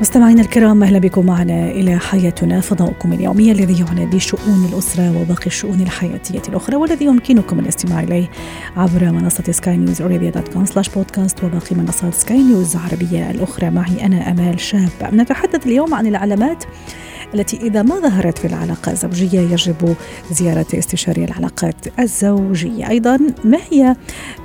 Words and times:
مستمعينا 0.00 0.42
الكرام 0.42 0.82
أهلا 0.82 0.98
بكم 0.98 1.26
معنا 1.26 1.70
إلى 1.70 1.98
حياتنا 1.98 2.60
فضاؤكم 2.60 3.12
اليومي 3.12 3.52
الذي 3.52 3.80
يعنى 3.80 4.06
بشؤون 4.06 4.68
الأسرة 4.72 5.20
وباقي 5.20 5.46
الشؤون 5.46 5.80
الحياتية 5.80 6.42
الأخرى 6.48 6.76
والذي 6.76 7.04
يمكنكم 7.04 7.58
الاستماع 7.58 8.00
إليه 8.00 8.30
عبر 8.76 9.10
منصة 9.12 9.52
سكاي 9.52 9.76
نيوز 9.76 10.02
ارابيا 10.02 10.30
dot 10.30 10.48
com 10.48 10.64
slash 10.64 10.88
podcast 10.88 11.44
وباقي 11.44 11.76
منصات 11.76 12.14
سكاي 12.14 12.42
نيوز 12.42 12.76
العربية 12.76 13.30
الأخرى. 13.30 13.70
معي 13.70 14.06
أنا 14.06 14.30
أمال 14.30 14.60
شاب. 14.60 14.88
نتحدث 15.12 15.66
اليوم 15.66 15.94
عن 15.94 16.06
العلامات 16.06 16.64
التي 17.34 17.56
إذا 17.56 17.82
ما 17.82 18.00
ظهرت 18.00 18.38
في 18.38 18.46
العلاقة 18.46 18.92
الزوجية 18.92 19.40
يجب 19.40 19.96
زيارة 20.30 20.66
استشاري 20.74 21.24
العلاقات 21.24 21.74
الزوجية. 21.98 22.88
أيضا 22.88 23.18
ما 23.44 23.58
هي 23.70 23.96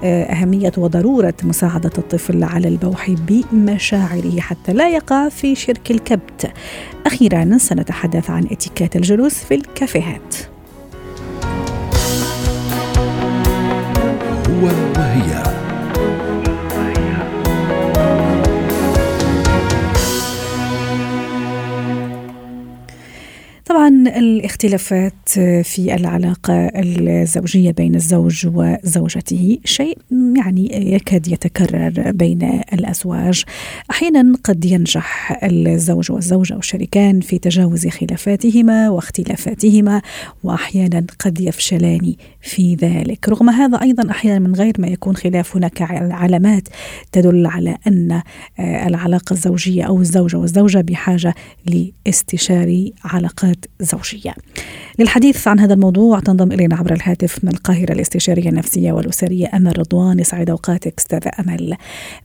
آه، 0.04 0.24
أهمية 0.24 0.72
وضرورة 0.78 1.34
مساعدة 1.44 1.92
الطفل 1.98 2.44
على 2.44 2.68
البوح 2.68 3.12
بمشاعره 3.12 4.40
حتى 4.40 4.74
لا 4.74 4.90
يقع 4.90 5.30
في 5.30 5.56
شرك 5.56 5.92
الكبت؟ 5.92 6.52
أخيرا 7.06 7.58
سنتحدث 7.58 8.30
عن 8.30 8.46
اتيكات 8.52 8.96
الجلوس 8.96 9.34
في 9.34 9.56
الكافيهات. 9.56 10.36
هو 14.50 14.66
وهي 14.98 15.59
طبعا 23.90 24.18
الاختلافات 24.18 25.30
في 25.64 25.96
العلاقة 25.96 26.72
الزوجية 26.76 27.72
بين 27.72 27.96
الزوج 27.96 28.48
وزوجته. 28.48 29.58
شيء 29.66 29.98
يعني 30.38 30.94
يكاد 30.94 31.28
يتكرر 31.28 32.12
بين 32.12 32.62
الأزواج. 32.74 33.44
أحيانا 33.92 34.36
قد 34.44 34.66
ينجح 34.66 35.40
الزوج 35.44 36.12
والزوجة 36.12 36.54
أو 36.54 36.60
الشريكان 36.60 37.20
في 37.22 37.40
تجاوز 37.40 37.88
خلافاتهما 37.88 38.90
واختلافاتهما 38.90 40.02
وأحيانا 40.44 41.06
قد 41.20 41.40
يفشلان 41.42 42.14
في 42.42 42.76
ذلك. 42.76 43.30
رغم 43.30 43.50
هذا 43.50 43.82
أيضا 43.82 44.12
أحيانا 44.12 44.40
من 44.40 44.56
غير 44.56 44.74
ما 44.80 44.88
يكون 44.88 45.16
خلاف 45.16 45.56
هناك 45.56 45.82
علامات 46.12 46.68
تدل 47.12 47.46
على 47.46 47.78
أن 47.88 48.22
العلاقة 48.60 49.34
الزوجية 49.34 49.84
أو 49.84 50.02
الزوجة 50.02 50.38
والزوجة 50.38 50.82
بحاجة 50.82 51.36
لاستشاري 51.66 52.94
علاقات 53.04 53.66
زوجية. 53.82 54.36
للحديث 55.00 55.48
عن 55.48 55.60
هذا 55.60 55.74
الموضوع 55.74 56.20
تنضم 56.20 56.52
إلينا 56.52 56.76
عبر 56.76 56.94
الهاتف 56.94 57.44
من 57.44 57.52
القاهرة 57.52 57.92
الاستشارية 57.92 58.50
النفسية 58.50 58.92
والأسرية 58.92 59.50
أمل 59.54 59.80
رضوان 59.80 60.20
يسعد 60.20 60.50
أوقاتك 60.50 60.94
أستاذة 60.98 61.32
أمل. 61.40 61.76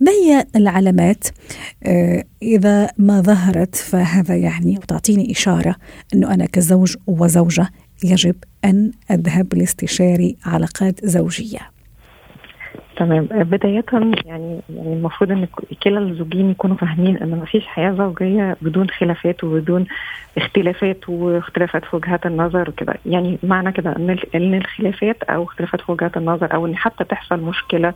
ما 0.00 0.12
هي 0.12 0.47
العلامات؟ 0.56 1.25
آه، 1.84 2.25
إذا 2.42 2.91
ما 2.98 3.20
ظهرت 3.20 3.77
فهذا 3.77 4.36
يعني 4.36 4.78
وتعطيني 4.78 5.32
إشارة 5.32 5.77
أنه 6.14 6.34
أنا 6.34 6.47
كزوج 6.47 6.97
وزوجة 7.06 7.70
يجب 8.05 8.36
أن 8.64 8.91
أذهب 9.10 9.55
لاستشاري 9.55 10.36
علاقات 10.44 11.06
زوجية. 11.06 11.73
تمام. 12.97 13.25
بداية 13.25 13.84
يعني 13.92 14.17
يعني 14.25 14.61
المفروض 14.70 15.31
إن 15.33 15.47
كلا 15.83 15.98
الزوجين 15.98 16.50
يكونوا 16.50 16.77
فاهمين 16.77 17.17
إن 17.17 17.31
مفيش 17.31 17.67
حياة 17.67 17.92
زوجية 17.92 18.56
بدون 18.62 18.91
خلافات 18.91 19.45
وبدون 19.45 19.87
اختلافات 20.37 21.09
واختلافات 21.09 21.84
في 21.84 21.97
وجهات 21.97 22.27
النظر 22.27 22.69
وكده. 22.69 22.95
يعني 23.06 23.39
معنى 23.42 23.72
كده 23.72 23.97
إن 23.97 24.17
إن 24.34 24.55
الخلافات 24.55 25.22
أو 25.22 25.45
اختلافات 25.45 25.81
في 25.81 25.93
وجهات 25.93 26.16
النظر 26.16 26.54
أو 26.54 26.66
إن 26.66 26.77
حتى 26.77 27.04
تحصل 27.04 27.41
مشكلة 27.41 27.94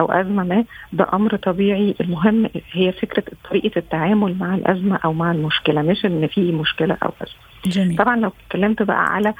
أو 0.00 0.12
أزمة 0.12 0.44
ما 0.44 0.64
ده 0.92 1.06
أمر 1.12 1.36
طبيعي. 1.36 1.94
المهم 2.00 2.50
هي 2.72 2.92
فكرة 2.92 3.24
طريقة 3.50 3.78
التعامل 3.78 4.36
مع 4.38 4.54
الأزمة 4.54 4.98
أو 5.04 5.12
مع 5.12 5.32
المشكلة 5.32 5.82
مش 5.82 6.04
إن 6.04 6.26
في 6.26 6.52
مشكلة 6.52 6.96
أو 7.02 7.10
أزمة. 7.22 7.36
جميل. 7.66 7.96
طبعا 7.98 8.16
لو 8.16 8.32
اتكلمت 8.46 8.82
بقى 8.82 9.04
على 9.14 9.34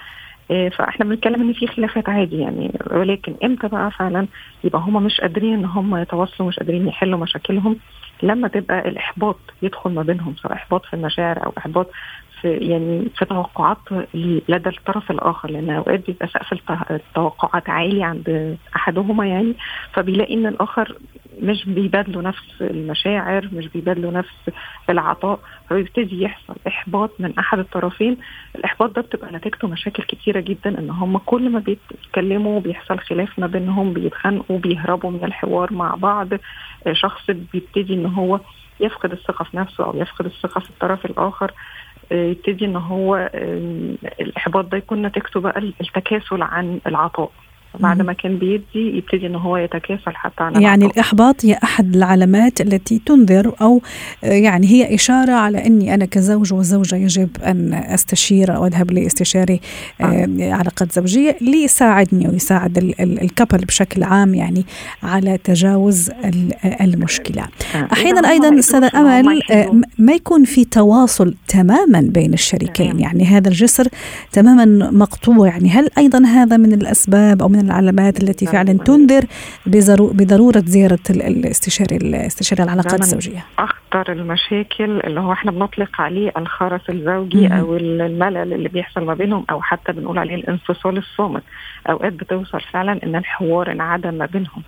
فاحنا 0.49 1.05
بنتكلم 1.07 1.41
إن 1.43 1.53
في 1.53 1.67
خلافات 1.67 2.09
عادي 2.09 2.39
يعني. 2.39 2.73
ولكن 2.91 3.35
إمتى 3.45 3.69
بقى 3.69 3.91
فعلا 3.91 4.27
يبقى 4.65 4.81
هم 4.81 5.03
مش 5.05 5.21
قادرين 5.21 5.55
إن 5.55 5.65
هم 5.65 5.97
يتواصلوا 5.97 6.49
مش 6.49 6.57
قادرين 6.59 6.89
يحلوا 6.89 7.19
مشاكلهم؟ 7.19 7.77
لما 8.23 8.49
تبقى 8.49 8.89
الإحباط 8.89 9.37
يدخل 9.63 9.91
ما 9.91 10.03
بينهم 10.03 10.37
سواء 10.37 10.53
إحباط 10.55 10.87
في 10.87 10.95
المشاعر 10.95 11.47
أو 11.47 11.53
إحباط 11.59 11.91
في 12.45 12.51
يعني 12.53 13.09
في 13.17 13.25
توقعات 13.25 13.79
لدى 14.49 14.69
الطرف 14.71 15.11
الآخر 15.11 15.51
لأن 15.51 15.71
أوقات 15.71 16.07
بيبقى 16.07 16.27
سقف 16.29 16.53
التوقعات 16.91 17.71
عالي 17.71 18.05
عند 18.05 18.57
أحدهما 18.77 19.27
يعني 19.27 19.55
فبيلاقي 19.93 20.35
إن 20.35 20.47
الآخر 20.47 20.97
مش 21.43 21.65
بيبادلوا 21.69 22.23
نفس 22.23 22.43
المشاعر 22.61 23.49
مش 23.53 23.69
بيبادلوا 23.69 24.11
نفس 24.11 24.51
العطاء 24.91 25.39
فبيبتدي 25.71 26.23
يحصل 26.23 26.55
إحباط 26.67 27.11
من 27.19 27.39
أحد 27.39 27.59
الطرفين. 27.59 28.17
الإحباط 28.57 28.97
ده 28.97 29.03
بتبقى 29.03 29.33
نتيجته 29.33 29.69
مشاكل 29.69 30.03
كتيرة 30.03 30.41
جدا 30.41 30.79
إن 30.79 30.91
هم 30.91 31.19
كل 31.19 31.51
ما 31.51 31.59
بيتكلموا 31.59 32.61
بيحصل 32.61 32.99
خلاف 32.99 33.39
ما 33.39 33.47
بينهم 33.47 33.93
بيتخانقوا 33.93 34.59
بيهربوا 34.59 35.11
من 35.11 35.25
الحوار 35.25 35.73
مع 35.73 35.95
بعض. 35.95 36.29
شخص 36.93 37.31
بيبتدي 37.31 37.95
إن 37.95 38.07
هو 38.07 38.41
يفقد 38.81 39.13
الثقة 39.13 39.43
في 39.45 39.57
نفسه 39.57 39.85
أو 39.85 39.97
يفقد 39.97 40.25
الثقة 40.27 40.61
في 40.61 40.71
الطرف 40.71 41.05
الآخر. 41.07 41.53
يبتدي 42.11 42.65
إن 42.65 42.77
هو 42.77 43.31
الاحباط 44.21 44.65
ده 44.65 44.79
يكون 44.79 45.03
نتيجته 45.07 45.41
بقى 45.41 45.59
التكاسل 45.81 46.43
عن 46.43 46.81
العطاء. 46.87 47.31
بعد 47.81 48.03
ما 48.03 48.13
كان 48.13 48.39
بيدي 48.39 48.97
يبتدي 48.97 49.27
إن 49.27 49.35
هو 49.35 49.57
يتكاسل 49.57 50.17
حتى 50.17 50.43
عن 50.43 50.63
يعني 50.63 50.87
الإحباط 50.87 51.45
هي 51.45 51.59
أحد 51.65 51.97
العلامات 51.97 52.61
التي 52.61 53.01
تنذر 53.07 53.55
أو 53.61 53.83
يعني 54.23 54.67
هي 54.67 54.95
إشارة 54.95 55.33
على 55.33 55.67
أني 55.67 55.95
أنا 55.95 56.05
كزوج 56.05 56.53
وزوجة 56.53 56.97
يجب 56.97 57.31
أن 57.43 57.75
أستشير 57.75 58.57
أو 58.57 58.67
أذهب 58.67 58.91
لاستشاري 58.91 59.61
آه. 60.01 60.29
علاقات 60.41 60.93
زوجية 60.93 61.37
ليساعدني 61.41 62.29
ويساعد 62.29 62.95
الكبل 63.01 63.65
بشكل 63.65 64.03
عام 64.03 64.35
يعني 64.35 64.65
على 65.03 65.39
تجاوز 65.39 66.11
المشكلة. 66.81 67.43
آه. 67.75 67.89
أحيانا 67.93 68.31
أيضا 68.31 68.59
أستاذة 68.59 68.91
أمل 68.95 69.41
ما 69.99 70.13
يكون 70.13 70.45
في 70.45 70.65
تواصل 70.65 71.35
تماما 71.49 72.01
بين 72.01 72.33
الشريكين 72.33 73.01
يعني 73.01 73.25
هذا 73.25 73.49
الجسر 73.49 73.89
تماما 74.33 74.91
مقطوع 74.91 75.49
يعني 75.49 75.71
هل 75.71 75.89
أيضا 75.99 76.27
هذا 76.27 76.57
من 76.57 76.73
الأسباب 76.73 77.43
أو 77.43 77.49
من 77.49 77.61
العلامات 77.67 78.23
التي 78.23 78.47
فعلا 78.47 78.73
تنذر 78.73 79.25
بضرورة 79.67 80.63
زيارة 80.67 80.99
الاستشاري 81.11 81.97
الاستشاري 81.97 82.63
العلاقات 82.63 83.01
الزوجية. 83.01 83.45
أخطر 83.59 84.13
المشاكل 84.13 85.01
اللي 85.01 85.21
هو 85.21 85.33
إحنا 85.33 85.51
بنطلق 85.51 86.01
عليه 86.01 86.33
الخرس 86.37 86.81
الزوجي 86.91 87.49
مم. 87.49 87.53
أو 87.53 87.77
الملل 87.77 88.53
اللي 88.53 88.69
بيحصل 88.69 89.05
ما 89.05 89.15
بينهم 89.15 89.45
أو 89.51 89.63
حتى 89.63 89.93
بنقول 89.93 90.19
عليه 90.19 90.35
الانفصال 90.35 90.99
الصامت. 90.99 91.43
أوقات 91.91 92.13
بتوصل 92.13 92.61
فعلا 92.61 93.01
إن 93.05 93.17
الحوار 93.17 93.73
انعدم 93.73 94.15
ما 94.15 94.27
بينهم. 94.27 94.63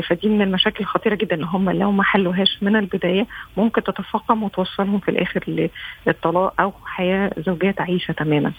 فدي 0.00 0.28
من 0.28 0.42
المشاكل 0.42 0.80
الخطيرة 0.80 1.14
جدا 1.14 1.36
إن 1.36 1.44
هم 1.44 1.70
لو 1.70 1.92
ما 1.92 2.02
حلوهاش 2.02 2.58
من 2.62 2.76
البداية 2.76 3.26
ممكن 3.56 3.82
تتفاقم 3.82 4.42
وتوصلهم 4.42 4.98
في 4.98 5.10
الآخر 5.10 5.68
للطلاق 6.06 6.60
أو 6.60 6.72
حياة 6.84 7.30
زوجية 7.38 7.70
تعيشها 7.70 8.12
تماما. 8.12 8.52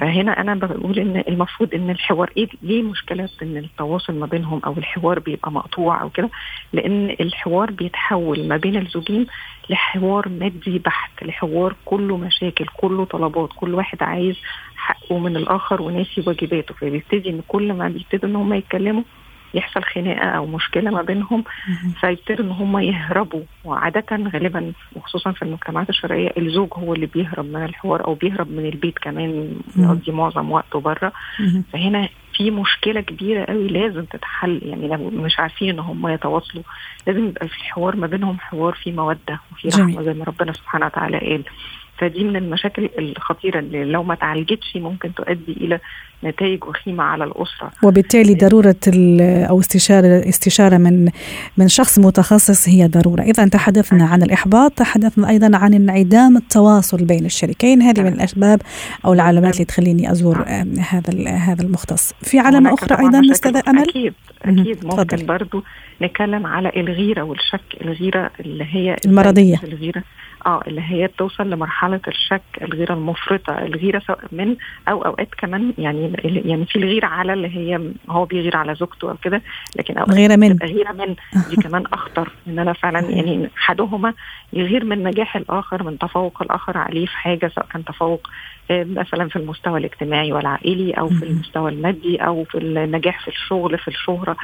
فهنا 0.00 0.40
أنا 0.40 0.54
بقول 0.54 0.98
إن 0.98 1.22
المفروض 1.28 1.74
إن 1.74 1.90
الحوار 1.90 2.30
إيه 2.36 2.48
ليه 2.62 2.82
مشكلات 2.82 3.30
إن 3.42 3.56
التواصل 3.56 4.14
ما 4.14 4.26
بينهم 4.26 4.60
أو 4.66 4.72
الحوار 4.78 5.18
بيبقى 5.18 5.52
مقطوع 5.52 6.02
أو 6.02 6.10
كده؟ 6.10 6.30
لأن 6.72 7.16
الحوار 7.20 7.70
بيتحول 7.70 8.48
ما 8.48 8.56
بين 8.56 8.76
الزوجين 8.76 9.26
لحوار 9.70 10.28
مادي 10.28 10.78
بحت 10.78 11.24
لحوار 11.24 11.74
كله 11.84 12.16
مشاكل 12.16 12.66
كله 12.76 13.04
طلبات 13.04 13.50
كل 13.56 13.74
واحد 13.74 14.02
عايز 14.02 14.36
حقه 14.76 15.18
من 15.18 15.36
الآخر 15.36 15.82
وناسي 15.82 16.22
واجباته. 16.26 16.74
فبيبتدي 16.74 17.30
إن 17.30 17.40
كل 17.48 17.72
ما 17.72 17.88
بيبتدوا 17.88 18.28
إن 18.30 18.36
هم 18.36 18.52
يتكلموا 18.54 19.02
يحصل 19.56 19.82
خناقة 19.82 20.28
أو 20.28 20.46
مشكلة 20.46 20.90
ما 20.90 21.02
بينهم 21.02 21.44
فيبتدوا 22.00 22.44
إن 22.44 22.50
هم 22.50 22.78
يهربوا. 22.78 23.42
وعادة 23.64 24.04
غالبا 24.12 24.72
وخصوصا 24.96 25.32
في 25.32 25.42
المجتمعات 25.42 25.88
الشرقية 25.90 26.32
الزوج 26.38 26.68
هو 26.74 26.94
اللي 26.94 27.06
بيهرب 27.06 27.44
من 27.44 27.64
الحوار 27.64 28.04
أو 28.06 28.14
بيهرب 28.14 28.50
من 28.50 28.66
البيت 28.66 28.98
كمان 28.98 29.52
يقضي 29.76 30.12
معظم 30.12 30.52
وقته 30.52 30.80
بره. 30.80 31.12
فهنا 31.72 32.08
في 32.34 32.50
مشكلة 32.50 33.00
كبيرة 33.00 33.44
قوي 33.44 33.68
لازم 33.68 34.04
تتحل. 34.04 34.60
يعني 34.62 34.88
لو 34.88 35.10
مش 35.10 35.40
عارفين 35.40 35.68
إن 35.70 35.78
هم 35.78 36.08
يتواصلوا 36.08 36.64
لازم 37.06 37.28
يبقى 37.28 37.48
في 37.48 37.54
الحوار 37.56 37.96
ما 37.96 38.06
بينهم 38.06 38.38
حوار 38.40 38.72
فيه 38.74 38.92
مودة 38.92 39.40
وفي 39.52 39.68
رحمة 39.68 40.02
زي 40.02 40.12
ما 40.14 40.24
ربنا 40.24 40.52
سبحانه 40.52 40.86
وتعالى 40.86 41.18
قال. 41.18 41.44
فدي 41.98 42.24
من 42.24 42.36
المشاكل 42.36 42.90
الخطيرة 42.98 43.58
اللي 43.58 43.84
لو 43.84 44.02
ما 44.02 44.14
تعالجتش 44.14 44.76
ممكن 44.76 45.14
تؤدي 45.14 45.52
إلى 45.52 45.80
نتائج 46.24 46.64
وخيمة 46.64 47.04
على 47.04 47.24
الأسرة. 47.24 47.70
وبالتالي 47.82 48.34
ضرورة 48.34 48.76
أو 49.50 49.60
استشاره 49.60 50.28
استشارة 50.28 50.76
من 50.76 51.10
من 51.56 51.68
شخص 51.68 51.98
متخصص 51.98 52.68
هي 52.68 52.86
ضرورة. 52.86 53.22
إذا 53.22 53.48
تحدثنا 53.48 54.04
عن 54.04 54.22
الإحباط 54.22 54.72
تحدثنا 54.72 55.28
أيضا 55.28 55.56
عن 55.56 55.74
انعدام 55.74 56.36
التواصل 56.36 57.04
بين 57.04 57.24
الشريكين. 57.24 57.82
هذه 57.82 58.00
من 58.00 58.12
الأسباب 58.12 58.62
أو 59.04 59.12
العلامات 59.12 59.54
اللي 59.54 59.64
تخليني 59.64 60.10
أزور 60.12 60.44
هذا 60.90 61.28
هذا 61.28 61.62
المختص. 61.62 62.12
في 62.22 62.38
علامة 62.38 62.74
أخرى 62.74 62.98
أيضا 62.98 63.32
أستاذ 63.32 63.60
أمل؟ 63.68 63.88
أكيد 63.88 64.14
أكيد. 64.42 64.86
ممكن 64.86 65.26
برضو 65.26 65.62
نتكلم 66.02 66.46
على 66.46 66.72
الغيرة 66.76 67.22
والشك 67.22 67.76
الغيرة 67.80 68.30
اللي 68.40 68.64
هي 68.70 68.96
المرضية. 69.06 69.60
الغيرة. 69.64 70.02
آه 70.46 70.60
اللي 70.66 70.80
هي 70.80 71.06
بتوصل 71.06 71.50
لمرحلة 71.50 72.00
الشك 72.08 72.42
الغيرة 72.62 72.94
المفرطة 72.94 73.58
الغيرة 73.58 73.98
سواء 73.98 74.20
من 74.32 74.56
أو 74.88 75.04
أوقات 75.04 75.28
كمان 75.38 75.72
يعني 75.78 76.12
يعني 76.24 76.66
في 76.66 76.76
الغيره 76.76 77.06
على 77.06 77.32
اللي 77.32 77.56
هي 77.56 77.80
هو 78.08 78.24
بيغير 78.24 78.56
على 78.56 78.74
زوجته 78.74 79.10
أو 79.10 79.16
كده 79.16 79.42
لكن 79.76 79.98
أوقات 79.98 80.14
غيرة 80.14 80.36
من 80.36 80.58
غيرة 80.62 80.92
من 80.92 81.14
دي 81.50 81.56
كمان 81.68 81.84
أخطر 81.92 82.32
إن 82.46 82.58
أنا 82.58 82.72
فعلا 82.72 83.00
يعني 83.00 83.50
احدهما 83.58 84.14
يغير 84.52 84.84
من 84.84 85.04
نجاح 85.04 85.36
الآخر 85.36 85.82
من 85.82 85.98
تفوق 85.98 86.42
الآخر 86.42 86.78
عليه 86.78 87.06
في 87.06 87.16
حاجة 87.16 87.48
سواء 87.54 87.66
كان 87.66 87.84
تفوق 87.84 88.30
مثلا 88.70 89.28
في 89.28 89.36
المستوى 89.36 89.78
الاجتماعي 89.78 90.32
والعائلي 90.32 90.92
أو 90.92 91.08
في 91.08 91.24
المستوى 91.24 91.70
المادي 91.70 92.16
أو 92.16 92.44
في 92.44 92.58
النجاح 92.58 93.20
في 93.24 93.28
الشغل 93.28 93.78
في 93.78 93.88
الشهرة. 93.88 94.36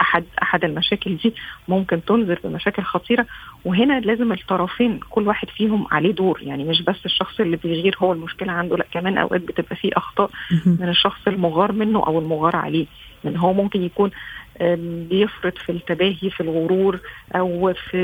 احد 0.00 0.24
أحد 0.42 0.64
المشاكل 0.64 1.16
دي 1.16 1.34
ممكن 1.68 2.04
تنذر 2.04 2.38
بمشاكل 2.44 2.82
خطيرة. 2.82 3.26
وهنا 3.64 4.00
لازم 4.00 4.32
الطرفين 4.32 5.00
كل 5.10 5.28
واحد 5.28 5.48
فيهم 5.48 5.86
عليه 5.90 6.12
دور. 6.12 6.38
يعني 6.42 6.64
مش 6.64 6.82
بس 6.82 7.06
الشخص 7.06 7.40
اللي 7.40 7.56
بيغير 7.56 7.96
هو 7.98 8.12
المشكلة 8.12 8.52
عنده 8.52 8.76
لا 8.76 8.86
كمان 8.92 9.18
أوقات 9.18 9.40
بتبقى 9.40 9.76
فيه 9.76 9.90
أخطاء 9.96 10.30
من 10.66 10.88
الشخص 10.88 11.20
المغار 11.26 11.72
منه 11.72 12.06
أو 12.06 12.18
المغار 12.18 12.56
عليه. 12.56 12.86
من 13.24 13.36
هو 13.36 13.52
ممكن 13.52 13.82
يكون 13.82 14.10
بيفرط 15.10 15.58
في 15.58 15.72
التباهي 15.72 16.30
في 16.30 16.40
الغرور 16.40 17.00
أو 17.36 17.72
في 17.90 17.96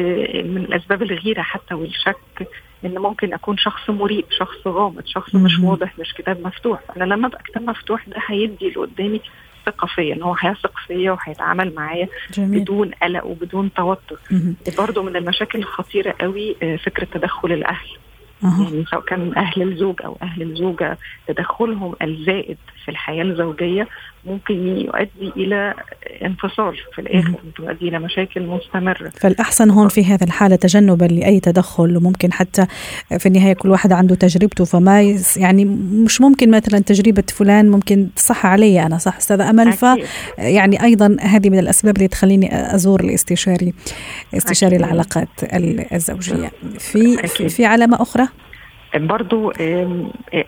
من 0.47 0.65
الأسباب 0.65 1.03
الغيرة 1.03 1.43
حتى 1.43 1.75
والشك 1.75 2.49
إن 2.85 2.99
ممكن 2.99 3.35
أكون 3.35 3.57
شخص 3.57 3.91
مريب 3.91 4.25
شخص 4.31 4.67
غامض 4.67 5.03
شخص 5.07 5.35
مش 5.35 5.59
واضح 5.59 5.99
مش 5.99 6.15
كتاب 6.15 6.47
مفتوح. 6.47 6.81
أنا 6.97 7.05
لما 7.05 7.27
أبقى 7.27 7.43
كتاب 7.43 7.63
مفتوح 7.63 8.09
ده 8.09 8.17
هيدي 8.27 8.69
اللي 8.69 8.75
قدامي 8.77 9.21
ثقة 9.71 9.87
فيا 9.87 10.15
إن 10.15 10.23
هو 10.23 10.35
هيثق 10.41 10.73
فيا 10.87 11.13
وهيتعامل 11.13 11.75
معايا 11.75 12.09
بدون 12.39 12.91
قلق 13.03 13.27
وبدون 13.27 13.71
توتر. 13.77 14.19
برضه 14.79 15.03
من 15.03 15.17
المشاكل 15.17 15.59
الخطيرة 15.59 16.15
قوي 16.21 16.57
فكرة 16.85 17.05
تدخل 17.05 17.53
الأهل. 17.53 17.89
أه. 18.45 18.63
يعني 18.63 18.85
سواء 18.91 19.03
كان 19.03 19.33
أهل 19.37 19.63
الزوج 19.63 20.03
أو 20.05 20.19
أهل 20.23 20.43
الزوجة 20.43 20.99
تدخلهم 21.27 21.95
الزائد 22.03 22.57
في 22.85 22.91
الحياة 22.91 23.25
الزوجية 23.25 23.89
ممكن 24.29 24.55
يؤدي 24.55 25.33
إلى 25.37 25.75
انفصال 26.25 26.77
في 26.95 27.01
الآخر 27.01 27.35
يؤدي 27.59 27.89
إلى 27.89 27.99
مشاكل 27.99 28.43
مستمرة. 28.43 29.13
فالأحسن 29.21 29.71
هون 29.71 29.89
في 29.89 30.05
هذه 30.05 30.25
الحاله 30.25 30.57
تجنبا 30.57 31.05
لأي 31.05 31.41
تدخل 31.41 31.97
وممكن 31.97 32.33
حتى 32.33 32.67
في 33.19 33.27
النهاية 33.27 33.53
كل 33.53 33.71
واحد 33.71 33.93
عنده 33.93 34.15
تجربته 34.15 34.65
فما 34.65 35.17
يعني 35.37 35.65
مش 36.05 36.21
ممكن 36.21 36.51
مثلا 36.51 36.79
تجربة 36.79 37.25
فلان 37.29 37.71
ممكن 37.71 38.09
تصح 38.17 38.47
علي 38.47 38.87
أنا 38.87 38.99
صح 38.99 39.17
أستاذ 39.17 39.41
أمل؟ 39.41 39.73
ف 39.73 39.85
يعني 40.39 40.83
أيضا 40.83 41.17
هذه 41.21 41.51
من 41.51 41.59
الأسباب 41.59 41.97
اللي 41.97 42.09
تخليني 42.09 42.75
أزور 42.75 43.01
الاستشاري 43.01 43.75
استشاري 44.35 44.77
أكيد. 44.77 44.87
العلاقات 44.87 45.29
الزوجية. 45.93 46.53
في 46.79 47.25
أكيد. 47.25 47.49
في 47.49 47.65
علامة 47.65 48.03
أخرى؟ 48.03 48.29
برضو 49.07 49.53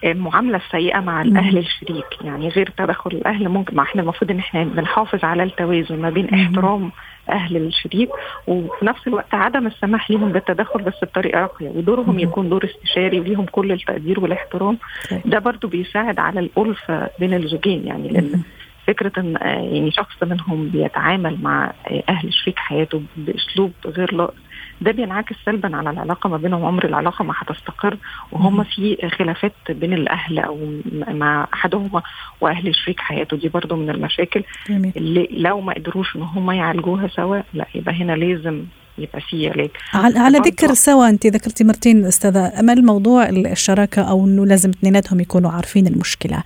المعاملة 0.04 0.56
السيئة 0.56 1.00
مع 1.00 1.22
الأهل 1.22 1.58
الشريك. 1.58 2.06
يعني 2.24 2.48
غير 2.48 2.72
تدخل 2.76 3.10
الأهل 3.10 3.48
ممكن 3.48 3.76
ما 3.76 3.82
إحنا 3.82 4.02
المفروض 4.02 4.30
إن 4.30 4.38
إحنا 4.38 4.64
بنحافظ 4.64 5.24
على 5.24 5.42
التوازن 5.42 5.98
ما 5.98 6.10
بين 6.10 6.34
احترام 6.34 6.92
أهل 7.30 7.56
الشريك 7.56 8.08
وفي 8.46 8.84
نفس 8.84 9.06
الوقت 9.06 9.34
عدم 9.34 9.66
السماح 9.66 10.10
لهم 10.10 10.32
بالتدخل 10.32 10.82
بس 10.82 10.94
بطريقة 11.02 11.40
راقية. 11.40 11.68
ودورهم 11.68 12.18
يكون 12.18 12.48
دور 12.48 12.64
استشاري 12.64 13.20
وليهم 13.20 13.44
كل 13.46 13.72
التقدير 13.72 14.20
والاحترام. 14.20 14.78
ده 15.24 15.38
برضو 15.38 15.68
بيساعد 15.68 16.18
على 16.18 16.40
الألفة 16.40 17.10
بين 17.18 17.34
الزوجين. 17.34 17.86
يعني 17.86 18.08
لأن 18.08 18.42
فكرة 18.86 19.12
إن 19.18 19.36
يعني 19.42 19.90
شخص 19.90 20.22
منهم 20.22 20.68
بيتعامل 20.68 21.38
مع 21.42 21.72
أهل 22.08 22.32
شريك 22.34 22.58
حياته 22.58 23.02
بأسلوب 23.16 23.72
غير 23.86 24.14
لائق 24.14 24.34
ده 24.80 24.90
بينعكس 24.92 25.36
سلبا 25.46 25.76
على 25.76 25.90
العلاقة 25.90 26.28
ما 26.28 26.36
بينهم. 26.36 26.64
عمر 26.64 26.84
العلاقة 26.84 27.22
ما 27.24 27.34
هتستقر 27.36 27.96
وهم 28.32 28.64
في 28.64 29.08
خلافات 29.18 29.52
بين 29.70 29.92
الأهل 29.92 30.38
أو 30.38 30.80
مع 31.08 31.46
احدهما 31.54 32.02
وأهل 32.40 32.74
شريك 32.74 33.00
حياته. 33.00 33.36
دي 33.36 33.48
برضو 33.48 33.76
من 33.76 33.90
المشاكل 33.90 34.42
جميل. 34.68 34.92
اللي 34.96 35.28
لو 35.30 35.60
ما 35.60 35.72
قدروش 35.74 36.16
إن 36.16 36.22
هم 36.22 36.50
يعالجوها 36.50 37.08
سوا 37.08 37.40
لا 37.54 37.66
يبقى 37.74 37.94
هنا 37.94 38.12
لازم 38.12 38.64
يبقى 39.00 39.20
في 39.20 39.48
علاج 39.48 39.70
على, 39.94 40.18
على 40.18 40.38
ذكر 40.38 40.74
سوا 40.74 41.08
أنت 41.08 41.26
ذكرتي 41.26 41.64
مرتين 41.64 42.06
أستاذة 42.06 42.60
امل 42.60 42.84
موضوع 42.84 43.28
الشراكة 43.28 44.02
أو 44.02 44.24
إنه 44.24 44.46
لازم 44.46 44.70
اثنيناتهم 44.70 45.20
يكونوا 45.20 45.50
عارفين 45.50 45.86
المشكلة؟ 45.86 46.42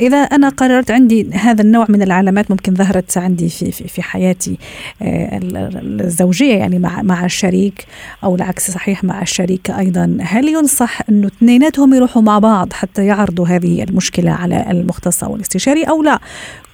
إذا 0.00 0.16
أنا 0.18 0.48
قررت 0.48 0.90
عندي 0.90 1.30
هذا 1.32 1.62
النوع 1.62 1.86
من 1.88 2.02
العلامات 2.02 2.50
ممكن 2.50 2.74
ظهرت 2.74 3.18
عندي 3.18 3.48
في 3.48 3.72
في, 3.72 3.88
في 3.88 4.02
حياتي 4.02 4.58
الزوجية 5.02 6.54
يعني 6.54 6.78
مع 6.78 7.02
مع 7.02 7.24
الشريك 7.24 7.86
أو 8.24 8.34
العكس 8.34 8.70
صحيح 8.70 9.04
مع 9.04 9.22
الشريكه 9.22 9.78
أيضا. 9.78 10.18
هل 10.20 10.48
ينصح 10.48 11.00
إنه 11.08 11.26
اثنيناتهم 11.26 11.94
يروحوا 11.94 12.22
مع 12.22 12.38
بعض 12.38 12.72
حتى 12.72 13.06
يعرضوا 13.06 13.46
هذه 13.46 13.82
المشكلة 13.82 14.30
على 14.30 14.70
المختص 14.70 15.24
أو 15.24 15.36
الاستشاري 15.36 15.84
أو 15.84 16.02
لا؟ 16.02 16.20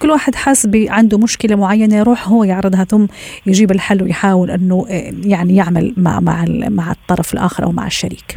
كل 0.01 0.09
واحد 0.09 0.35
حاس 0.35 0.67
عنده 0.75 1.17
مشكلة 1.17 1.55
معينة 1.55 1.95
يروح 1.95 2.27
هو 2.27 2.43
يعرضها 2.43 2.83
ثم 2.83 3.05
يجيب 3.45 3.71
الحل 3.71 4.03
ويحاول 4.03 4.51
إنه 4.51 4.85
يعني 5.25 5.55
يعمل 5.55 5.93
مع 5.97 6.19
مع 6.19 6.45
مع 6.49 6.91
الطرف 6.91 7.33
الآخر 7.33 7.63
أو 7.63 7.71
مع 7.71 7.85
الشريك. 7.87 8.35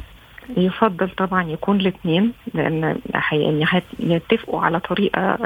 يفضل 0.57 1.09
طبعا 1.11 1.43
يكون 1.43 1.81
الاثنين 1.81 2.33
لأن 2.55 2.97
يعني 3.33 3.67
يتفقوا 3.99 4.61
على 4.61 4.81
طريقة 4.81 5.39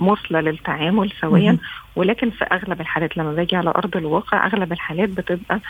مثلى 0.00 0.42
للتعامل 0.42 1.12
سويا. 1.20 1.56
ولكن 1.96 2.30
في 2.30 2.44
أغلب 2.44 2.80
الحالات 2.80 3.16
لما 3.16 3.32
باجي 3.32 3.56
على 3.56 3.70
أرض 3.70 3.96
الواقع 3.96 4.46
أغلب 4.46 4.72
الحالات 4.72 5.08
بتبقى 5.08 5.60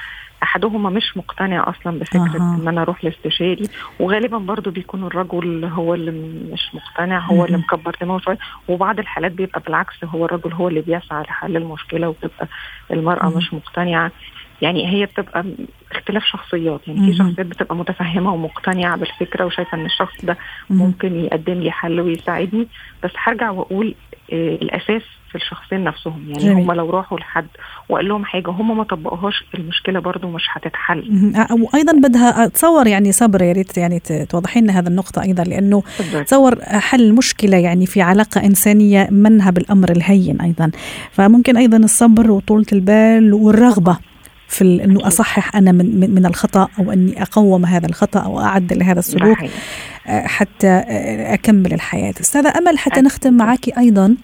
أحدهما 0.42 0.90
مش 0.90 1.16
مقتنع 1.16 1.69
أصلا 1.70 1.98
بفكرة 1.98 2.40
أه. 2.40 2.56
إن 2.60 2.69
أنا 2.69 2.82
أروح 2.82 3.04
لاستشاري 3.04 3.69
وغالبا 4.00 4.38
برضو 4.38 4.70
بيكون 4.70 5.04
الرجل 5.06 5.64
هو 5.64 5.94
اللي 5.94 6.10
مش 6.52 6.75
مقتنع 6.75 7.19
هو 7.19 7.44
اللي 7.44 7.56
مكبر 7.58 7.96
دماغه 8.00 8.19
شوية 8.19 8.38
وبعض 8.69 8.98
الحالات 8.98 9.32
بيبقى 9.32 9.60
بالعكس 9.60 10.04
هو 10.04 10.25
الرجل 10.25 10.52
هو 10.52 10.69
اللي 10.69 10.81
بيسعى 10.81 11.22
لحل 11.22 11.56
المشكلة 11.56 12.08
وبتبقى 12.08 12.48
المرأة. 12.90 13.28
مش 13.28 13.54
مقتنعة 13.54 14.12
يعني 14.62 14.87
هي 14.89 15.07
بتبقى 15.07 15.45
اختلاف 15.93 16.25
شخصيات 16.25 16.81
يعني 16.89 17.11
في 17.12 17.19
شخصيات 17.19 17.47
بتبقى 17.47 17.77
متفهمة 17.77 18.35
ومقتنعة 18.35 18.97
بالفكرة 18.97 19.45
وشايفة 19.45 19.79
إن 19.79 19.87
الشخص 19.87 20.25
ده 20.25 20.37
ممكن 20.71 21.17
يقدم 21.25 21.55
لي 21.55 21.71
حل 21.71 22.00
ويساعدني. 22.00 22.67
بس 23.05 23.11
هرجع 23.25 23.50
وأقول 23.50 23.95
آه 24.33 24.55
الأساس 24.55 25.02
في 25.31 25.35
الشخصين 25.37 25.85
نفسهم 25.85 26.25
يعني 26.29 26.45
جميل. 26.45 26.57
هم 26.64 26.73
لو 26.73 26.90
راحوا 26.90 27.19
لحد 27.19 27.47
وقال 27.88 28.09
لهم 28.09 28.25
حاجة 28.25 28.50
هم 28.50 28.76
ما 28.76 28.85
طبقوهاش 28.85 29.45
المشكلة 29.55 30.00
برضو 30.00 30.31
مش 30.31 30.43
هتتحل. 30.52 31.33
وأيضا 31.50 31.93
بدها 31.93 32.45
اتصور 32.45 32.87
يعني 32.87 33.12
صبر 33.12 33.43
يا 33.43 33.52
ريت 33.52 33.79
يعني 33.79 34.00
توضحي 34.29 34.61
لنا 34.61 34.79
هذه 34.79 34.87
النقطة 34.87 35.23
أيضا 35.23 35.45
لأنه 35.45 35.83
تصور 36.26 36.55
حل 36.64 37.00
المشكلة 37.00 37.57
يعني 37.57 37.87
في 37.87 38.02
علاقة 38.02 38.45
إنسانية 38.45 39.09
منها 39.11 39.50
بالأمر 39.50 39.90
الهين 39.90 40.40
أيضا. 40.40 40.71
فممكن 41.12 41.57
أيضا 41.57 41.76
الصبر 41.76 42.31
وطولة 42.31 42.67
البال 42.73 43.35
والرغبة 43.35 43.99
في 44.50 44.85
إنه 44.85 45.07
أصحح 45.07 45.57
أنا 45.57 45.73
من 45.73 46.14
من 46.14 46.26
الخطأ 46.26 46.69
أو 46.78 46.92
إني 46.92 47.23
أقوم 47.23 47.66
هذا 47.66 47.87
الخطأ 47.87 48.21
أو 48.21 48.40
اعدل 48.40 48.83
هذا 48.83 48.99
السلوك 48.99 49.38
حتى 50.07 50.83
أكمل 51.35 51.73
الحياة. 51.73 52.14
أستاذة 52.21 52.52
أمل 52.59 52.78
حتى 52.78 53.00
نختم 53.00 53.33
معك 53.33 53.78
أيضا. 53.78 54.16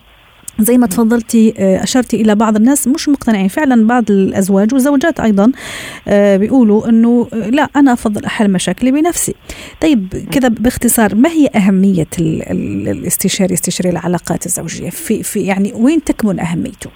زي 0.58 0.78
ما 0.78 0.86
تفضلتي 0.86 1.54
اشرتي 1.58 2.20
إلى 2.20 2.34
بعض 2.34 2.56
الناس 2.56 2.88
مش 2.88 3.08
مقتنعين 3.08 3.48
فعلا 3.48 3.86
بعض 3.86 4.10
الأزواج 4.10 4.74
والزوجات 4.74 5.20
أيضا 5.20 5.52
بيقولوا 6.36 6.88
إنه 6.88 7.28
لا 7.32 7.68
أنا 7.76 7.92
أفضل 7.92 8.24
أحل 8.24 8.50
مشاكلي 8.50 8.90
بنفسي. 8.90 9.34
طيب 9.80 10.26
كذا 10.30 10.48
باختصار 10.48 11.14
ما 11.14 11.28
هي 11.28 11.48
أهمية 11.56 12.06
الاستشاري 12.20 13.54
استشاري 13.54 13.90
العلاقات 13.90 14.46
الزوجية؟ 14.46 14.90
في 14.90 15.22
في 15.22 15.40
يعني 15.40 15.72
وين 15.74 16.04
تكمن 16.04 16.40
أهميته؟ 16.40 16.90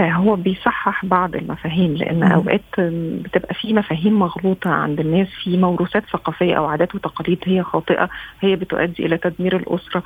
هو 0.00 0.36
بيصحح 0.36 1.06
بعض 1.06 1.34
المفاهيم 1.36 1.94
لأن. 1.94 2.22
أوقات 2.22 2.80
بتبقى 3.24 3.54
في 3.54 3.72
مفاهيم 3.74 4.18
مغلوطة 4.18 4.70
عند 4.70 5.00
الناس 5.00 5.28
في 5.44 5.56
موروثات 5.56 6.04
ثقافية 6.12 6.54
أو 6.54 6.64
عادات 6.66 6.94
وتقاليد 6.94 7.38
هي 7.44 7.62
خاطئة 7.62 8.08
هي 8.40 8.56
بتؤدي 8.56 9.06
إلى 9.06 9.18
تدمير 9.18 9.56
الأسرة 9.56 10.02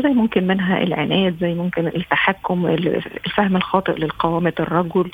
زي 0.00 0.08
ممكن 0.08 0.46
منها 0.46 0.82
العناد 0.82 1.36
زي 1.40 1.54
ممكن 1.54 1.86
التحكم 1.86 2.66
الفهم 2.66 3.56
الخاطئ 3.56 3.92
لقوامة 3.92 4.52
الرجل. 4.60 5.10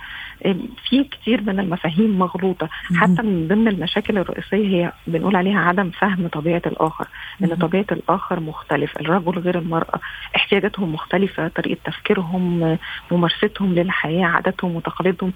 في 0.88 1.04
كتير 1.04 1.40
من 1.40 1.60
المفاهيم 1.60 2.18
مغلوطة. 2.18 2.68
حتى 2.96 3.22
من 3.22 3.48
ضمن 3.48 3.68
المشاكل 3.68 4.18
الرئيسية 4.18 4.56
هي 4.86 4.92
بنقول 5.06 5.36
عليها 5.36 5.60
عدم 5.60 5.90
فهم 5.90 6.28
طبيعة 6.28 6.62
الآخر 6.66 7.06
إن 7.42 7.54
طبيعة 7.54 7.86
الآخر 7.92 8.40
مختلف 8.40 9.00
الرجل 9.00 9.38
غير 9.38 9.58
المرأة 9.58 10.00
احتياجاتهم 10.36 10.92
مختلفة 10.94 11.48
طريقة 11.48 11.80
تفكيرهم 11.84 12.78
ممارستهم 13.10 13.74
للحياة 13.74 14.26
عاداتهم 14.26 14.76
وتقاليدهم. 14.76 15.32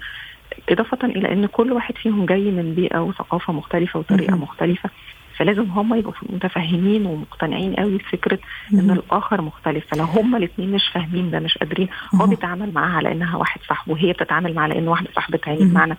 إضافة 0.69 1.07
إلى 1.07 1.33
أن 1.33 1.45
كل 1.45 1.71
واحد 1.71 1.97
فيهم 1.97 2.25
جاي 2.25 2.51
من 2.51 2.73
بيئة 2.75 2.99
وثقافة 2.99 3.53
مختلفة 3.53 3.99
وطريقة 3.99 4.35
مختلفة. 4.35 4.89
فلازم 5.37 5.63
هم 5.63 5.93
يبقوا 5.95 6.13
متفهمين 6.29 7.05
ومقتنعين 7.05 7.73
قوي 7.73 7.97
بفكرة 7.97 8.39
إن 8.73 8.91
الآخر 8.91 9.41
مختلف. 9.41 9.85
فلو 9.91 10.03
هم 10.03 10.35
الاثنين 10.35 10.71
مش 10.71 10.87
فاهمين 10.93 11.31
ده 11.31 11.39
مش 11.39 11.57
قادرين 11.57 11.87
هو 12.15 12.27
بيتعامل 12.27 12.73
معاها 12.73 12.97
على 12.97 13.11
إنها 13.11 13.37
واحد 13.37 13.61
صاحبه 13.69 13.93
وهي 13.93 14.13
بتتعامل 14.13 14.53
معاه 14.53 14.63
على 14.63 14.79
انه 14.79 14.91
واحدة 14.91 15.09
صاحبتها 15.15 15.53
يعني 15.53 15.65
بمعنى 15.65 15.97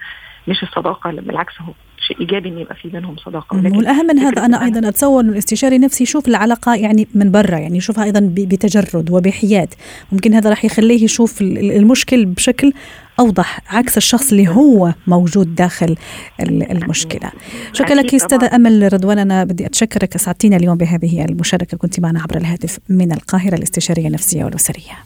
مش 0.48 0.62
الصداقة 0.62 1.10
بالعكس 1.10 1.52
هو 1.60 1.72
شيء 2.06 2.20
إيجابي 2.20 2.48
ان 2.48 2.58
يبقى 2.58 2.74
في 2.74 2.88
بينهم 2.88 3.16
صداقة. 3.16 3.56
والأهم 3.56 4.06
من 4.06 4.18
هذا 4.18 4.44
أنا 4.44 4.64
أيضا 4.64 4.88
أتصور 4.88 5.20
انه 5.20 5.32
الاستشاري 5.32 5.78
نفسي 5.78 6.02
يشوف 6.02 6.28
العلاقة 6.28 6.74
يعني 6.74 7.08
من 7.14 7.30
برا 7.30 7.58
يعني 7.58 7.76
يشوفها 7.76 8.04
أيضا 8.04 8.20
بتجرد 8.32 9.10
وبحياد. 9.10 9.74
ممكن 10.12 10.34
هذا 10.34 10.50
راح 10.50 10.64
يخليه 10.64 11.04
يشوف 11.04 11.42
المشكل 11.42 12.24
بشكل 12.26 12.72
أوضح 13.20 13.60
عكس 13.74 13.96
الشخص 13.96 14.30
اللي 14.30 14.48
هو 14.48 14.94
موجود 15.06 15.54
داخل 15.54 15.96
المشكلة. 16.40 17.30
شكرا 17.72 17.94
لك 17.94 18.14
أستاذة 18.14 18.56
أمل 18.56 18.92
رضوان. 18.92 19.18
أنا 19.18 19.44
بدي 19.44 19.66
أتشكرك 19.66 20.14
اسعدتينا 20.14 20.56
اليوم 20.56 20.76
بهذه 20.76 21.24
المشاركة. 21.24 21.76
كنت 21.76 22.00
معنا 22.00 22.20
عبر 22.20 22.36
الهاتف 22.36 22.78
من 22.88 23.12
القاهرة 23.12 23.54
الاستشارية 23.54 24.06
النفسية 24.06 24.44
والأسرية. 24.44 24.96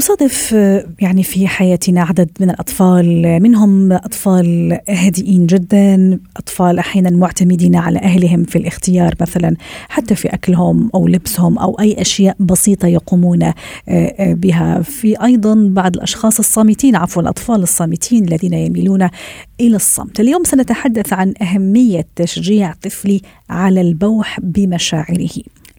نصادف 0.00 0.52
يعني 1.00 1.22
في 1.22 1.48
حياتنا 1.48 2.02
عدد 2.02 2.30
من 2.40 2.50
الأطفال 2.50 3.38
منهم 3.42 3.92
أطفال 3.92 4.78
هادئين 4.88 5.46
جدا 5.46 6.18
أطفال 6.36 6.78
أحيانا 6.78 7.10
معتمدين 7.10 7.76
على 7.76 7.98
أهلهم 7.98 8.44
في 8.44 8.58
الاختيار 8.58 9.14
مثلا 9.20 9.56
حتى 9.88 10.14
في 10.14 10.28
أكلهم 10.28 10.90
أو 10.94 11.08
لبسهم 11.08 11.58
أو 11.58 11.80
أي 11.80 12.00
أشياء 12.00 12.36
بسيطة 12.40 12.88
يقومون 12.88 13.52
بها. 14.18 14.82
في 14.82 15.24
أيضا 15.24 15.68
بعض 15.70 15.96
الأشخاص 15.96 16.38
الصامتين 16.38 16.96
عفوا 16.96 17.22
الأطفال 17.22 17.62
الصامتين 17.62 18.24
الذين 18.24 18.54
يميلون 18.54 19.08
إلى 19.60 19.76
الصمت. 19.76 20.20
اليوم 20.20 20.44
سنتحدث 20.44 21.12
عن 21.12 21.34
أهمية 21.42 22.06
تشجيع 22.16 22.72
طفلي 22.82 23.20
على 23.50 23.80
البوح 23.80 24.40
بمشاعره. 24.40 25.30